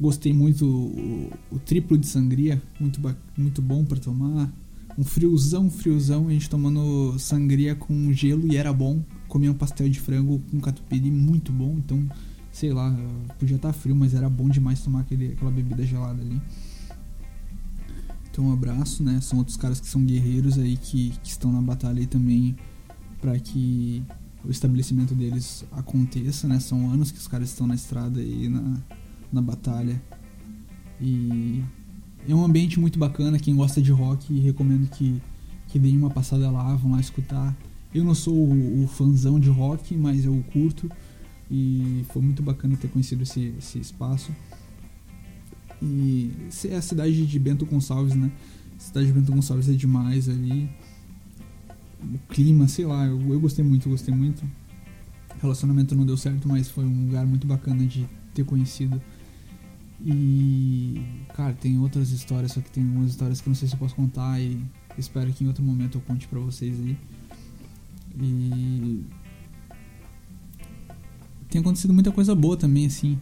Gostei 0.01 0.33
muito 0.33 0.67
o, 0.67 1.31
o, 1.53 1.59
triplo 1.59 1.97
de 1.97 2.07
sangria, 2.07 2.61
muito, 2.81 3.01
muito 3.37 3.63
bom 3.63 3.85
para 3.85 4.01
tomar. 4.01 4.51
Um 4.99 5.05
friozão, 5.05 5.71
friozão, 5.71 6.27
a 6.27 6.33
gente 6.33 6.51
tomando 6.51 7.17
sangria 7.19 7.75
com 7.77 8.13
gelo 8.13 8.51
e 8.51 8.57
era 8.57 8.73
bom. 8.73 9.05
Comia 9.29 9.53
um 9.53 9.55
pastel 9.55 9.89
de 9.89 10.01
frango 10.01 10.43
com 10.51 10.59
catupiry 10.59 11.11
muito 11.11 11.53
bom, 11.53 11.77
então, 11.79 12.03
sei 12.51 12.73
lá, 12.73 12.91
podia 13.39 13.57
estar 13.57 13.69
tá 13.69 13.73
frio, 13.73 13.95
mas 13.95 14.15
era 14.15 14.29
bom 14.29 14.49
demais 14.49 14.81
tomar 14.81 15.01
aquele, 15.01 15.29
aquela 15.29 15.51
bebida 15.51 15.85
gelada 15.85 16.21
ali. 16.21 16.41
Então 18.31 18.47
um 18.47 18.53
abraço, 18.53 19.03
né? 19.03 19.21
São 19.21 19.39
outros 19.39 19.57
caras 19.57 19.81
que 19.81 19.89
são 19.89 20.05
guerreiros 20.05 20.59
aí 20.59 20.77
que, 20.77 21.11
que 21.23 21.31
estão 21.31 21.53
na 21.53 21.61
batalha 21.61 21.99
aí 21.99 22.07
também 22.07 22.57
para 23.21 23.39
que 23.39 24.03
o 24.45 24.51
estabelecimento 24.51 25.15
deles 25.15 25.65
aconteça, 25.73 26.49
né? 26.49 26.59
São 26.61 26.91
anos 26.91 27.11
que 27.11 27.19
os 27.19 27.29
caras 27.29 27.51
estão 27.51 27.67
na 27.67 27.75
estrada 27.75 28.21
aí 28.21 28.49
na, 28.49 28.81
na 29.33 29.43
batalha. 29.43 30.01
E 31.01 31.63
é 32.29 32.35
um 32.35 32.45
ambiente 32.45 32.79
muito 32.79 32.99
bacana, 32.99 33.39
quem 33.39 33.55
gosta 33.55 33.81
de 33.81 33.91
rock 33.91 34.39
recomendo 34.41 34.89
que, 34.91 35.21
que 35.69 35.79
deem 35.79 35.97
uma 35.97 36.11
passada 36.11 36.51
lá, 36.51 36.75
vão 36.77 36.93
lá 36.93 37.01
escutar. 37.01 37.57
Eu 37.93 38.05
não 38.05 38.15
sou 38.15 38.35
o, 38.35 38.85
o 38.85 38.87
fãzão 38.87 39.41
de 39.41 39.51
rock, 39.51 39.97
mas 39.97 40.25
eu 40.25 40.45
curto 40.53 40.91
e 41.51 42.05
foi 42.11 42.23
muito 42.23 42.43
bacana 42.43 42.77
ter 42.77 42.89
conhecido 42.89 43.23
esse, 43.23 43.53
esse 43.59 43.79
espaço. 43.79 44.31
E 45.83 46.31
é 46.69 46.77
a 46.77 46.83
cidade 46.83 47.27
de 47.27 47.39
Bento 47.39 47.65
Gonçalves, 47.65 48.15
né? 48.15 48.31
A 48.77 48.81
cidade 48.81 49.07
de 49.07 49.13
Bento 49.13 49.33
Gonçalves 49.33 49.69
é 49.69 49.73
demais 49.73 50.29
ali. 50.29 50.69
O 52.03 52.19
clima, 52.29 52.69
sei 52.69 52.87
lá, 52.87 53.07
eu, 53.07 53.21
eu 53.33 53.41
gostei 53.41 53.65
muito, 53.65 53.89
gostei 53.89 54.15
muito. 54.15 54.43
O 55.37 55.41
relacionamento 55.41 55.95
não 55.95 56.05
deu 56.05 56.17
certo, 56.17 56.49
mas 56.49 56.69
foi 56.69 56.85
um 56.85 57.07
lugar 57.07 57.27
muito 57.27 57.47
bacana 57.47 57.85
de 57.87 58.07
ter 58.35 58.45
conhecido. 58.45 59.01
E, 60.03 61.03
cara, 61.35 61.53
tem 61.53 61.79
outras 61.79 62.11
histórias, 62.11 62.53
só 62.53 62.61
que 62.61 62.71
tem 62.71 62.83
algumas 62.83 63.11
histórias 63.11 63.41
que 63.41 63.49
eu 63.49 63.51
não 63.51 63.55
sei 63.55 63.69
se 63.69 63.75
eu 63.75 63.79
posso 63.79 63.95
contar 63.95 64.41
e 64.41 64.59
espero 64.97 65.31
que 65.33 65.45
em 65.45 65.47
outro 65.47 65.63
momento 65.63 65.99
eu 65.99 66.03
conte 66.03 66.27
pra 66.27 66.39
vocês 66.41 66.79
aí. 66.79 66.97
E. 68.19 69.05
Tem 71.51 71.61
acontecido 71.61 71.93
muita 71.93 72.13
coisa 72.13 72.35
boa 72.35 72.57
também, 72.57 72.87
assim. 72.87 73.19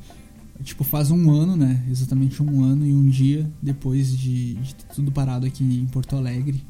Tipo, 0.62 0.82
faz 0.82 1.10
um 1.10 1.30
ano, 1.30 1.56
né? 1.56 1.84
Exatamente 1.88 2.42
um 2.42 2.62
ano 2.62 2.84
e 2.84 2.92
um 2.92 3.08
dia 3.08 3.48
depois 3.62 4.16
de, 4.16 4.54
de 4.54 4.74
tudo 4.94 5.12
parado 5.12 5.46
aqui 5.46 5.62
em 5.62 5.86
Porto 5.86 6.16
Alegre, 6.16 6.64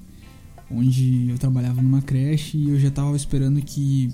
onde 0.70 1.30
eu 1.30 1.38
trabalhava 1.38 1.80
numa 1.80 2.02
creche 2.02 2.58
e 2.58 2.68
eu 2.68 2.78
já 2.78 2.90
tava 2.90 3.16
esperando 3.16 3.60
que 3.62 4.12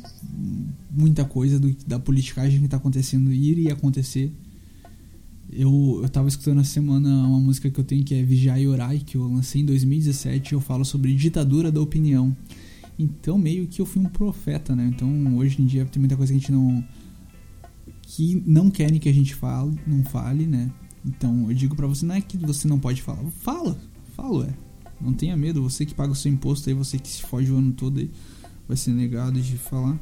muita 0.91 1.25
coisa 1.25 1.59
do, 1.59 1.75
da 1.87 1.99
politicagem 1.99 2.61
que 2.61 2.69
tá 2.69 2.77
acontecendo 2.77 3.33
iria 3.33 3.73
acontecer. 3.73 4.33
Eu, 5.53 6.01
eu 6.03 6.09
tava 6.09 6.29
escutando 6.29 6.61
essa 6.61 6.71
semana 6.71 7.09
uma 7.27 7.41
música 7.41 7.69
que 7.69 7.79
eu 7.79 7.85
tenho 7.85 8.05
que 8.05 8.15
é 8.15 8.23
Vigiar 8.23 8.61
e 8.61 8.69
Orai, 8.69 8.99
que 8.99 9.17
eu 9.17 9.27
lancei 9.27 9.63
em 9.63 9.65
2017 9.65 10.53
eu 10.53 10.61
falo 10.61 10.85
sobre 10.85 11.15
ditadura 11.15 11.71
da 11.71 11.81
opinião. 11.81 12.35
Então, 12.97 13.37
meio 13.37 13.67
que 13.67 13.81
eu 13.83 13.87
fui 13.87 14.01
um 14.01 14.07
profeta, 14.07 14.75
né? 14.77 14.89
Então, 14.95 15.37
hoje 15.37 15.61
em 15.61 15.67
dia 15.67 15.85
tem 15.85 16.01
muita 16.01 16.17
coisa 16.17 16.33
que 16.33 16.39
a 16.39 16.41
gente 16.41 16.53
não 16.53 16.85
que 18.07 18.43
não 18.47 18.71
querem 18.71 18.99
que 18.99 19.09
a 19.09 19.13
gente 19.13 19.35
fale, 19.35 19.79
não 19.87 20.05
fale, 20.05 20.47
né? 20.47 20.71
Então 21.05 21.51
eu 21.51 21.55
digo 21.55 21.75
para 21.75 21.87
você, 21.87 22.05
não 22.07 22.15
é 22.15 22.21
que 22.21 22.37
você 22.39 22.67
não 22.67 22.79
pode 22.79 23.03
falar, 23.03 23.23
fala, 23.31 23.79
fala, 24.15 24.47
é. 24.47 24.65
Não 25.01 25.13
tenha 25.13 25.37
medo, 25.37 25.63
você 25.63 25.85
que 25.85 25.95
paga 25.95 26.13
o 26.13 26.15
seu 26.15 26.33
imposto 26.33 26.69
aí, 26.69 26.75
você 26.75 26.99
que 26.99 27.09
se 27.09 27.23
foge 27.23 27.51
o 27.51 27.57
ano 27.57 27.73
todo 27.73 27.99
aí, 27.99 28.11
vai 28.67 28.77
ser 28.77 28.93
negado 28.93 29.41
de 29.41 29.59
falar. 29.59 29.99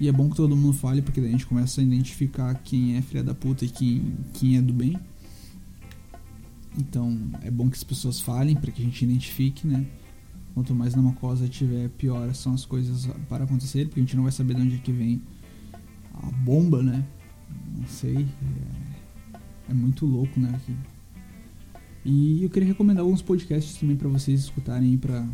E 0.00 0.08
é 0.08 0.12
bom 0.12 0.28
que 0.28 0.36
todo 0.36 0.56
mundo 0.56 0.72
fale, 0.72 1.02
porque 1.02 1.20
daí 1.20 1.28
a 1.28 1.32
gente 1.32 1.46
começa 1.46 1.80
a 1.80 1.84
identificar 1.84 2.54
quem 2.54 2.96
é 2.96 3.02
filha 3.02 3.22
da 3.22 3.34
puta 3.34 3.64
e 3.64 3.68
quem, 3.68 4.16
quem 4.32 4.56
é 4.56 4.62
do 4.62 4.72
bem. 4.72 4.96
Então 6.76 7.16
é 7.42 7.50
bom 7.50 7.70
que 7.70 7.76
as 7.76 7.84
pessoas 7.84 8.20
falem 8.20 8.56
para 8.56 8.72
que 8.72 8.82
a 8.82 8.84
gente 8.84 9.04
identifique, 9.04 9.66
né? 9.66 9.86
Quanto 10.52 10.74
mais 10.74 10.94
uma 10.94 11.12
coisa 11.12 11.48
tiver, 11.48 11.88
pior 11.90 12.34
são 12.34 12.54
as 12.54 12.64
coisas 12.64 13.08
para 13.28 13.44
acontecer, 13.44 13.86
porque 13.86 14.00
a 14.00 14.02
gente 14.02 14.16
não 14.16 14.24
vai 14.24 14.32
saber 14.32 14.54
de 14.54 14.62
onde 14.62 14.74
é 14.76 14.78
que 14.78 14.92
vem 14.92 15.22
a 16.14 16.30
bomba, 16.30 16.82
né? 16.82 17.04
Não 17.76 17.86
sei. 17.86 18.26
É, 19.32 19.70
é 19.70 19.74
muito 19.74 20.06
louco, 20.06 20.38
né? 20.38 20.52
Aqui. 20.54 20.74
E 22.04 22.42
eu 22.42 22.50
queria 22.50 22.68
recomendar 22.68 23.02
alguns 23.02 23.22
podcasts 23.22 23.76
também 23.76 23.96
para 23.96 24.08
vocês 24.08 24.40
escutarem 24.40 24.96
para 24.98 25.26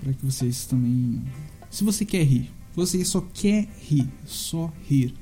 para 0.00 0.14
que 0.14 0.24
vocês 0.24 0.64
também 0.64 1.22
se 1.70 1.84
você 1.84 2.04
quer 2.04 2.24
rir, 2.24 2.50
você 2.74 3.04
só 3.04 3.20
quer 3.20 3.68
rir, 3.78 4.08
só 4.26 4.72
rir. 4.88 5.14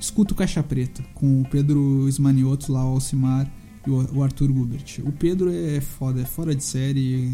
Escuta 0.00 0.34
o 0.34 0.36
Caixa 0.36 0.62
Preta 0.62 1.02
com 1.14 1.42
o 1.42 1.48
Pedro 1.48 2.08
Esmanioto 2.08 2.72
lá, 2.72 2.84
o 2.84 2.94
Alcimar 2.94 3.50
e 3.86 3.90
o 3.90 4.22
Arthur 4.22 4.52
Gubert. 4.52 5.00
O 5.04 5.12
Pedro 5.12 5.52
é 5.52 5.80
foda, 5.80 6.20
é 6.20 6.24
fora 6.24 6.54
de 6.54 6.64
série, 6.64 7.32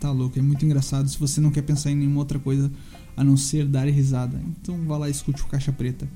tá 0.00 0.10
louco, 0.10 0.38
é 0.38 0.42
muito 0.42 0.64
engraçado 0.64 1.06
se 1.08 1.18
você 1.18 1.38
não 1.38 1.50
quer 1.50 1.62
pensar 1.62 1.90
em 1.90 1.96
nenhuma 1.96 2.20
outra 2.20 2.38
coisa 2.38 2.72
a 3.14 3.22
não 3.22 3.36
ser 3.36 3.66
dar 3.66 3.86
risada. 3.88 4.40
Então 4.60 4.76
vá 4.86 4.96
lá 4.96 5.08
e 5.08 5.12
escute 5.12 5.42
o 5.42 5.46
Caixa 5.46 5.70
Preta. 5.70 6.08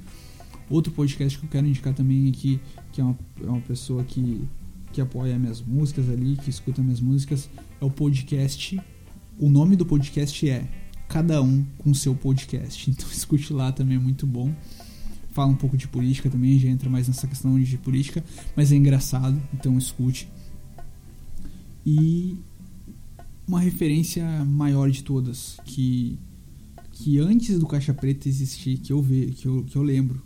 Outro 0.71 0.93
podcast 0.93 1.39
que 1.39 1.45
eu 1.45 1.51
quero 1.51 1.67
indicar 1.67 1.95
também 1.95 2.29
aqui, 2.29 2.61
que 2.93 3.01
é 3.01 3.05
uma, 3.05 3.19
é 3.43 3.47
uma 3.47 3.61
pessoa 3.61 4.05
que, 4.05 4.47
que 4.93 5.01
apoia 5.01 5.39
minhas 5.39 5.63
músicas 5.63 6.09
ali, 6.11 6.37
que 6.37 6.51
escuta 6.51 6.83
minhas 6.83 7.01
músicas, 7.01 7.49
é 7.81 7.85
o 7.85 7.91
podcast. 7.91 8.79
O 9.39 9.49
nome 9.49 9.77
do 9.77 9.87
podcast 9.87 10.49
é 10.49 10.69
Cada 11.09 11.41
Um 11.41 11.65
com 11.79 11.95
seu 11.95 12.15
podcast. 12.15 12.91
Então 12.91 13.09
escute 13.11 13.53
lá 13.53 13.73
também, 13.73 13.97
é 13.97 14.01
muito 14.01 14.27
bom. 14.27 14.55
Fala 15.33 15.51
um 15.51 15.57
pouco 15.57 15.77
de 15.77 15.89
política 15.89 16.29
também, 16.29 16.59
já 16.59 16.69
entra 16.69 16.91
mais 16.91 17.09
nessa 17.09 17.27
questão 17.27 17.59
de 17.59 17.79
política, 17.79 18.23
mas 18.57 18.73
é 18.73 18.77
engraçado, 18.77 19.41
então 19.55 19.79
escute. 19.79 20.29
E 21.87 22.37
uma 23.47 23.61
referência 23.61 24.45
maior 24.45 24.91
de 24.91 25.03
todas, 25.03 25.59
que, 25.65 26.19
que 26.93 27.19
antes 27.19 27.59
do 27.59 27.67
Caixa 27.67 27.95
Preta 27.95 28.29
existir, 28.29 28.79
que 28.79 28.93
eu, 28.93 29.01
ve, 29.01 29.33
que 29.33 29.47
eu, 29.47 29.65
que 29.65 29.77
eu 29.77 29.83
lembro, 29.83 30.23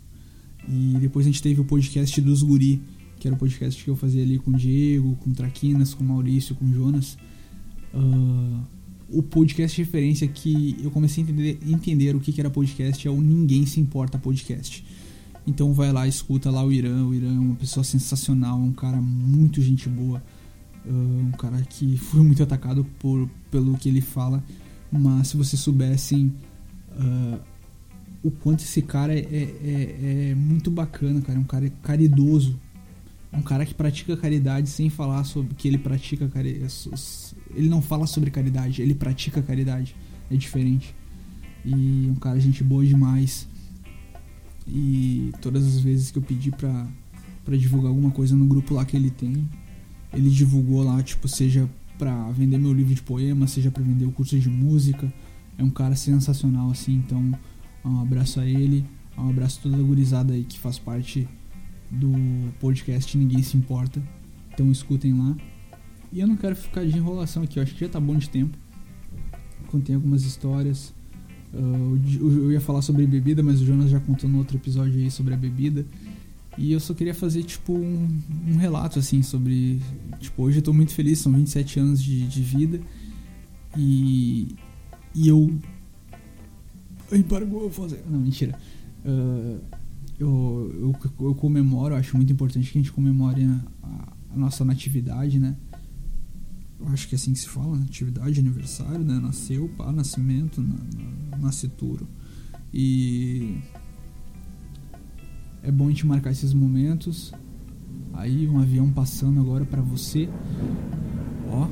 e 0.67 0.97
depois 0.99 1.25
a 1.25 1.29
gente 1.29 1.41
teve 1.41 1.59
o 1.59 1.65
podcast 1.65 2.19
dos 2.21 2.41
Guri, 2.41 2.81
que 3.19 3.27
era 3.27 3.35
o 3.35 3.39
podcast 3.39 3.83
que 3.83 3.89
eu 3.89 3.95
fazia 3.95 4.21
ali 4.21 4.37
com 4.37 4.51
o 4.51 4.53
Diego, 4.53 5.15
com 5.17 5.29
o 5.29 5.33
Traquinas, 5.33 5.93
com 5.93 6.03
o 6.03 6.07
Maurício, 6.07 6.55
com 6.55 6.65
o 6.65 6.73
Jonas. 6.73 7.17
Uh, 7.93 8.61
o 9.09 9.21
podcast 9.21 9.75
de 9.75 9.83
referência 9.83 10.27
que 10.27 10.77
eu 10.81 10.89
comecei 10.89 11.23
a 11.23 11.27
entender, 11.27 11.59
entender 11.65 12.15
o 12.15 12.19
que, 12.19 12.33
que 12.33 12.41
era 12.41 12.49
podcast 12.49 13.07
é 13.07 13.11
o 13.11 13.21
Ninguém 13.21 13.65
Se 13.65 13.79
Importa 13.79 14.17
Podcast. 14.17 14.83
Então 15.45 15.73
vai 15.73 15.91
lá, 15.91 16.07
escuta 16.07 16.49
lá 16.49 16.63
o 16.63 16.71
Irã. 16.71 17.05
O 17.05 17.13
Irã 17.13 17.35
é 17.35 17.39
uma 17.39 17.55
pessoa 17.55 17.83
sensacional, 17.83 18.57
um 18.57 18.73
cara 18.73 19.01
muito 19.01 19.61
gente 19.61 19.87
boa. 19.89 20.23
Uh, 20.85 21.27
um 21.27 21.31
cara 21.31 21.61
que 21.61 21.95
foi 21.97 22.21
muito 22.21 22.41
atacado 22.41 22.85
por, 22.99 23.29
pelo 23.51 23.77
que 23.77 23.89
ele 23.89 24.01
fala. 24.01 24.43
Mas 24.91 25.29
se 25.29 25.37
vocês 25.37 25.61
soubessem 25.61 26.33
uh, 26.97 27.39
o 28.23 28.31
quanto 28.31 28.61
esse 28.63 28.81
cara 28.81 29.13
é, 29.13 29.19
é, 29.19 30.29
é 30.31 30.35
muito 30.35 30.71
bacana, 30.71 31.21
cara. 31.21 31.37
É 31.37 31.41
um 31.41 31.45
cara 31.45 31.69
caridoso. 31.83 32.57
É 33.31 33.37
um 33.37 33.41
cara 33.41 33.65
que 33.65 33.73
pratica 33.73 34.15
caridade 34.15 34.69
sem 34.69 34.89
falar 34.89 35.23
sobre 35.23 35.53
que 35.55 35.67
ele 35.67 35.77
pratica 35.77 36.27
caridade. 36.29 36.73
Ele 37.53 37.67
não 37.67 37.81
fala 37.81 38.07
sobre 38.07 38.31
caridade, 38.31 38.81
ele 38.81 38.95
pratica 38.95 39.41
caridade. 39.41 39.95
É 40.31 40.35
diferente. 40.35 40.95
E 41.65 42.07
é 42.07 42.11
um 42.11 42.15
cara 42.15 42.39
gente 42.39 42.63
boa 42.63 42.85
demais. 42.85 43.47
E 44.67 45.31
todas 45.41 45.65
as 45.65 45.79
vezes 45.79 46.11
que 46.11 46.17
eu 46.17 46.21
pedi 46.21 46.51
pra, 46.51 46.87
pra 47.43 47.57
divulgar 47.57 47.89
alguma 47.89 48.11
coisa 48.11 48.35
no 48.35 48.45
grupo 48.45 48.75
lá 48.75 48.85
que 48.85 48.95
ele 48.95 49.09
tem, 49.09 49.49
ele 50.13 50.29
divulgou 50.29 50.83
lá, 50.83 51.01
tipo, 51.03 51.27
seja 51.27 51.69
pra 51.97 52.31
vender 52.31 52.57
meu 52.57 52.71
livro 52.71 52.93
de 52.93 53.01
poema, 53.01 53.47
seja 53.47 53.69
pra 53.69 53.83
vender 53.83 54.05
o 54.05 54.11
curso 54.11 54.39
de 54.39 54.49
música. 54.49 55.11
É 55.57 55.63
um 55.63 55.69
cara 55.69 55.95
sensacional, 55.95 56.69
assim, 56.69 56.95
então 56.95 57.33
um 57.85 58.01
abraço 58.01 58.39
a 58.39 58.45
ele, 58.45 58.85
um 59.17 59.29
abraço 59.29 59.59
a 59.59 59.63
toda 59.63 59.77
a 59.77 59.81
gurizada 59.81 60.33
aí 60.33 60.43
que 60.43 60.59
faz 60.59 60.79
parte 60.79 61.27
do 61.91 62.11
podcast 62.59 63.17
Ninguém 63.17 63.43
Se 63.43 63.57
Importa. 63.57 64.01
Então 64.53 64.71
escutem 64.71 65.13
lá. 65.17 65.35
E 66.11 66.19
eu 66.19 66.27
não 66.27 66.35
quero 66.35 66.55
ficar 66.55 66.85
de 66.85 66.97
enrolação 66.97 67.43
aqui, 67.43 67.57
eu 67.59 67.63
acho 67.63 67.73
que 67.73 67.81
já 67.81 67.89
tá 67.89 67.99
bom 67.99 68.15
de 68.17 68.29
tempo. 68.29 68.57
Contém 69.67 69.95
algumas 69.95 70.23
histórias. 70.23 70.93
Uh, 71.53 71.99
eu 72.19 72.51
ia 72.51 72.61
falar 72.61 72.81
sobre 72.81 73.05
bebida, 73.05 73.43
mas 73.43 73.61
o 73.61 73.65
Jonas 73.65 73.89
já 73.89 73.99
contou 73.99 74.29
no 74.29 74.39
outro 74.39 74.57
episódio 74.57 74.99
aí 74.99 75.09
sobre 75.09 75.33
a 75.33 75.37
bebida. 75.37 75.85
E 76.57 76.71
eu 76.71 76.79
só 76.79 76.93
queria 76.93 77.15
fazer, 77.15 77.43
tipo, 77.43 77.73
um, 77.73 78.07
um 78.47 78.57
relato, 78.57 78.99
assim, 78.99 79.23
sobre. 79.23 79.81
Tipo, 80.19 80.43
hoje 80.43 80.59
eu 80.59 80.61
tô 80.61 80.71
muito 80.71 80.93
feliz, 80.93 81.19
são 81.19 81.31
27 81.31 81.79
anos 81.79 82.03
de, 82.03 82.27
de 82.27 82.41
vida. 82.41 82.79
E. 83.77 84.55
E 85.15 85.27
eu. 85.27 85.51
Embargou 87.11 87.69
fazer. 87.69 88.03
Não, 88.09 88.19
mentira. 88.19 88.57
Uh, 89.05 89.59
eu, 90.19 90.93
eu, 91.19 91.27
eu, 91.27 91.35
comemoro, 91.35 91.95
acho 91.95 92.15
muito 92.15 92.31
importante 92.31 92.71
que 92.71 92.77
a 92.77 92.81
gente 92.81 92.91
comemore 92.91 93.43
a, 93.43 94.13
a, 94.33 94.37
nossa 94.37 94.63
natividade, 94.63 95.39
né? 95.39 95.55
Eu 96.79 96.87
acho 96.89 97.07
que 97.07 97.15
é 97.15 97.17
assim 97.17 97.33
que 97.33 97.39
se 97.39 97.49
fala, 97.49 97.77
natividade, 97.77 98.39
aniversário, 98.39 98.99
né? 98.99 99.19
Nasceu, 99.19 99.69
pá, 99.77 99.91
nascimento, 99.91 100.61
na, 100.61 100.75
na, 101.31 101.37
nascituro. 101.37 102.07
E 102.73 103.57
é 105.61 105.71
bom 105.71 105.87
a 105.87 105.89
gente 105.89 106.05
marcar 106.05 106.31
esses 106.31 106.53
momentos. 106.53 107.33
Aí 108.13 108.47
um 108.47 108.59
avião 108.59 108.91
passando 108.91 109.39
agora 109.39 109.65
para 109.65 109.81
você. 109.81 110.29
Ó, 111.49 111.67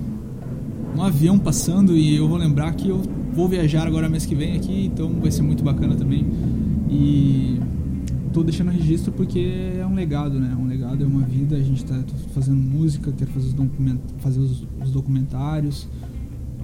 um 0.98 1.04
avião 1.04 1.38
passando 1.38 1.96
e 1.96 2.16
eu 2.16 2.28
vou 2.28 2.38
lembrar 2.38 2.74
que 2.74 2.90
eu 2.90 3.02
vou 3.34 3.48
viajar 3.48 3.88
agora 3.88 4.10
mês 4.10 4.26
que 4.26 4.36
vem 4.36 4.56
aqui, 4.56 4.86
então 4.86 5.10
vai 5.20 5.32
ser 5.32 5.42
muito 5.42 5.64
bacana 5.64 5.96
também. 5.96 6.26
E 6.90 7.60
tô 8.34 8.44
deixando 8.44 8.72
registro 8.72 9.12
porque 9.12 9.74
é 9.80 9.86
um 9.86 9.94
legado, 9.94 10.40
né? 10.40 10.56
Um 10.60 10.68
legado 10.68 11.04
é 11.04 11.08
uma 11.08 11.22
vida, 11.22 11.56
a 11.56 11.62
gente 11.62 11.84
tá 11.84 12.02
fazendo 12.34 12.58
música, 12.58 13.12
quero 13.12 13.32
fazer 13.32 13.48
os, 13.48 13.54
document, 13.54 14.00
fazer 14.20 14.40
os, 14.40 14.66
os 14.84 14.92
documentários, 14.92 15.88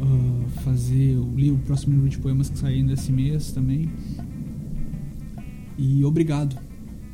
uh, 0.02 0.50
fazer 0.62 1.18
o, 1.18 1.36
livro, 1.36 1.60
o 1.60 1.66
próximo 1.66 1.96
livro 1.96 2.10
de 2.10 2.18
poemas 2.18 2.50
que 2.50 2.58
sai 2.58 2.76
ainda 2.76 2.94
esse 2.94 3.12
mês 3.12 3.52
também. 3.52 3.90
E 5.78 6.04
obrigado 6.04 6.58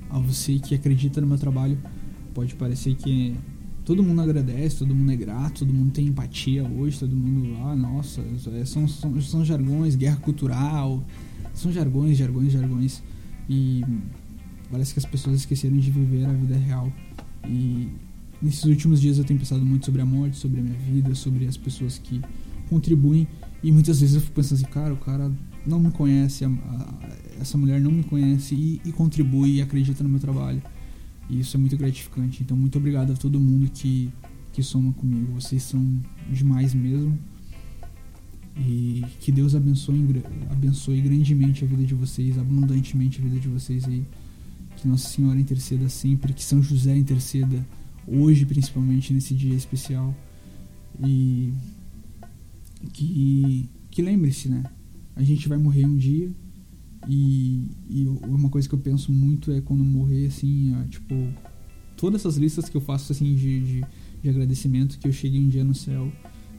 a 0.10 0.20
você 0.20 0.60
que 0.60 0.74
acredita 0.74 1.20
no 1.20 1.28
meu 1.28 1.38
trabalho. 1.38 1.78
Pode 2.34 2.56
parecer 2.56 2.96
que 2.96 3.36
todo 3.86 4.02
mundo 4.02 4.22
agradece, 4.22 4.78
todo 4.78 4.96
mundo 4.96 5.12
é 5.12 5.16
grato, 5.16 5.60
todo 5.60 5.74
mundo 5.74 5.92
tem 5.92 6.08
empatia 6.08 6.64
hoje, 6.64 7.00
todo 7.00 7.16
mundo, 7.16 7.58
ah, 7.64 7.76
nossa, 7.76 8.22
é, 8.54 8.66
são, 8.66 8.88
são, 8.88 9.22
são 9.22 9.46
jargões, 9.46 9.96
guerra 9.96 10.18
cultural, 10.18 11.04
são 11.54 11.72
jargões, 11.72 12.18
jargões, 12.18 12.52
jargões. 12.52 13.04
E 13.50 13.84
parece 14.72 14.94
que 14.94 15.00
as 15.00 15.06
pessoas 15.06 15.38
esqueceram 15.38 15.78
de 15.78 15.92
viver 15.92 16.26
a 16.26 16.34
vida 16.34 16.58
real. 16.58 16.92
E 17.48 17.90
nesses 18.42 18.64
últimos 18.64 19.02
dias 19.02 19.18
eu 19.18 19.24
tenho 19.24 19.40
pensado 19.40 19.66
muito 19.66 19.86
sobre 19.86 20.02
a 20.02 20.06
morte, 20.06 20.38
sobre 20.38 20.60
a 20.60 20.64
minha 20.64 20.78
vida, 20.78 21.14
sobre 21.14 21.46
as 21.46 21.58
pessoas 21.58 21.98
que 21.98 22.22
contribuem. 22.70 23.28
E 23.62 23.72
muitas 23.72 24.00
vezes 24.00 24.16
eu 24.16 24.22
fico 24.22 24.34
pensando 24.34 24.60
assim, 24.60 24.72
cara, 24.72 24.94
o 24.94 24.98
cara 24.98 25.32
não 25.66 25.80
me 25.80 25.92
conhece, 25.92 26.44
a, 26.46 26.48
a, 26.48 27.10
essa 27.40 27.58
mulher 27.58 27.80
não 27.80 27.92
me 27.92 28.04
conhece 28.04 28.56
e, 28.56 28.82
e, 28.86 28.92
contribui 28.92 29.58
e 29.58 29.62
acredita 29.62 30.04
no 30.04 30.10
meu 30.10 30.20
trabalho. 30.20 30.62
E 31.30 31.40
isso 31.40 31.56
é 31.56 31.60
muito 31.60 31.78
gratificante. 31.78 32.44
Então, 32.44 32.56
muito 32.56 32.78
obrigado 32.78 33.14
a 33.14 33.16
todo 33.16 33.40
mundo 33.40 33.70
que, 33.72 34.10
que 34.52 34.62
soma 34.62 34.92
comigo. 34.94 35.34
Vocês 35.34 35.64
são 35.64 36.02
demais 36.32 36.74
mesmo. 36.74 37.18
E 38.58 39.04
que 39.20 39.32
Deus 39.32 39.56
abençoe, 39.56 40.24
abençoe 40.52 41.02
grandemente 41.02 41.64
a 41.64 41.68
vida 41.68 41.84
de 41.84 41.96
vocês, 41.96 42.38
abundantemente 42.38 43.20
a 43.20 43.24
vida 43.24 43.40
de 43.40 43.48
vocês 43.48 43.86
aí. 43.86 44.06
Que 44.78 44.88
Nossa 44.88 45.08
Senhora 45.08 45.40
interceda 45.40 45.90
sempre, 45.90 46.34
que 46.34 46.44
São 46.44 46.62
José 46.62 46.96
interceda 46.96 47.66
hoje, 48.08 48.46
principalmente 48.46 49.14
nesse 49.14 49.34
dia 49.34 49.56
especial. 49.56 50.16
E 51.04 51.52
que, 52.92 53.70
que 53.90 54.02
lembre-se, 54.02 54.50
né? 54.50 54.64
A 55.16 55.24
gente 55.24 55.48
vai 55.48 55.58
morrer 55.58 55.86
um 55.86 55.96
dia. 55.96 56.32
E, 57.08 57.68
e 57.90 58.08
uma 58.08 58.50
coisa 58.50 58.68
que 58.68 58.76
eu 58.76 58.80
penso 58.80 59.12
muito 59.12 59.52
é 59.52 59.62
quando 59.62 59.84
morrer, 59.84 60.28
assim, 60.28 60.74
ó, 60.76 60.88
tipo, 60.88 61.16
todas 61.98 62.22
essas 62.22 62.38
listas 62.38 62.70
que 62.70 62.78
eu 62.78 62.82
faço, 62.82 63.12
assim, 63.12 63.36
de, 63.36 63.60
de, 63.60 63.86
de, 64.22 64.30
agradecimento, 64.30 64.98
que 64.98 65.08
eu 65.08 65.12
chegue 65.12 65.38
um 65.38 65.50
dia 65.50 65.64
no 65.64 65.76
céu 65.76 66.12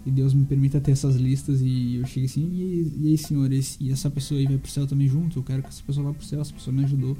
e 0.04 0.11
Deus 0.11 0.35
me 0.35 0.44
permita 0.44 0.80
ter 0.80 0.92
essas 0.92 1.16
listas 1.16 1.62
e 1.62 1.96
eu 1.96 2.07
chegue 2.07 2.26
assim, 2.26 2.46
e, 2.52 2.92
e 3.02 3.09
aí, 3.09 3.18
senhor, 3.18 3.50
esse, 3.52 3.83
e 3.83 3.90
essa 3.90 4.11
pessoa 4.11 4.38
aí 4.38 4.46
vai 4.46 4.59
pro 4.59 4.70
céu 4.70 4.87
também 4.87 5.09
junto? 5.09 5.38
Eu 5.38 5.42
quero 5.42 5.62
que 5.62 5.68
essa 5.68 5.83
pessoa 5.83 6.09
vá 6.09 6.12
pro 6.12 6.26
céu, 6.26 6.40
essa 6.40 6.52
pessoa 6.52 6.76
me 6.76 6.85
ajudou. 6.85 7.16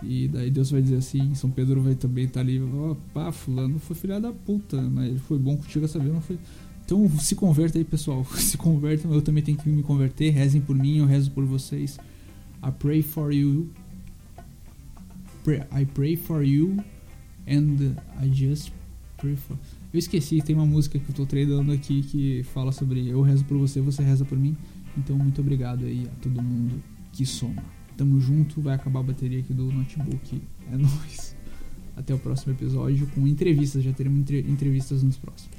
E 0.00 0.28
daí 0.28 0.48
Deus 0.48 0.70
vai 0.70 0.80
dizer 0.80 0.96
assim, 0.96 1.34
São 1.34 1.50
Pedro 1.50 1.82
vai 1.82 1.96
também 1.96 2.24
estar 2.24 2.34
tá 2.34 2.40
ali, 2.40 2.62
ó, 2.62 2.94
pá, 3.12 3.32
fulano 3.32 3.80
foi 3.80 3.96
filha 3.96 4.20
da 4.20 4.32
puta, 4.32 4.80
mas 4.80 5.20
foi 5.22 5.40
bom 5.40 5.56
contigo 5.56 5.84
essa 5.84 5.98
vez, 5.98 6.12
não 6.12 6.20
foi... 6.20 6.38
Então 6.84 7.06
se 7.18 7.34
converta 7.34 7.76
aí, 7.76 7.84
pessoal. 7.84 8.24
Se 8.34 8.56
convertam, 8.56 9.12
eu 9.12 9.20
também 9.20 9.42
tenho 9.42 9.58
que 9.58 9.68
me 9.68 9.82
converter. 9.82 10.30
Rezem 10.30 10.58
por 10.58 10.74
mim, 10.74 10.96
eu 10.96 11.04
rezo 11.04 11.30
por 11.32 11.44
vocês. 11.44 11.98
I 12.62 12.70
pray 12.70 13.02
for 13.02 13.32
you. 13.32 13.72
I 15.72 15.86
pray 15.86 16.14
for 16.16 16.42
you 16.42 16.76
and 17.46 17.96
I 18.20 18.28
just 18.28 18.70
pray 19.16 19.36
for. 19.36 19.56
Eu 19.92 19.98
esqueci, 19.98 20.42
tem 20.42 20.54
uma 20.54 20.66
música 20.66 20.98
que 20.98 21.08
eu 21.08 21.14
tô 21.14 21.24
treinando 21.24 21.72
aqui 21.72 22.02
que 22.02 22.42
fala 22.52 22.72
sobre 22.72 23.08
eu 23.08 23.22
rezo 23.22 23.44
por 23.44 23.56
você, 23.56 23.80
você 23.80 24.02
reza 24.02 24.24
por 24.24 24.38
mim. 24.38 24.54
Então 24.96 25.16
muito 25.16 25.40
obrigado 25.40 25.84
aí 25.86 26.06
a 26.06 26.22
todo 26.22 26.42
mundo 26.42 26.82
que 27.12 27.24
soma. 27.24 27.62
Tamo 27.96 28.20
junto, 28.20 28.60
vai 28.60 28.74
acabar 28.74 29.00
a 29.00 29.04
bateria 29.04 29.40
aqui 29.40 29.54
do 29.54 29.72
notebook. 29.72 30.42
É 30.70 30.76
nóis. 30.78 31.34
Até 31.96 32.14
o 32.14 32.18
próximo 32.18 32.52
episódio 32.52 33.06
com 33.08 33.26
entrevistas, 33.26 33.82
já 33.82 33.92
teremos 33.92 34.30
entrevistas 34.30 35.02
nos 35.02 35.16
próximos. 35.16 35.57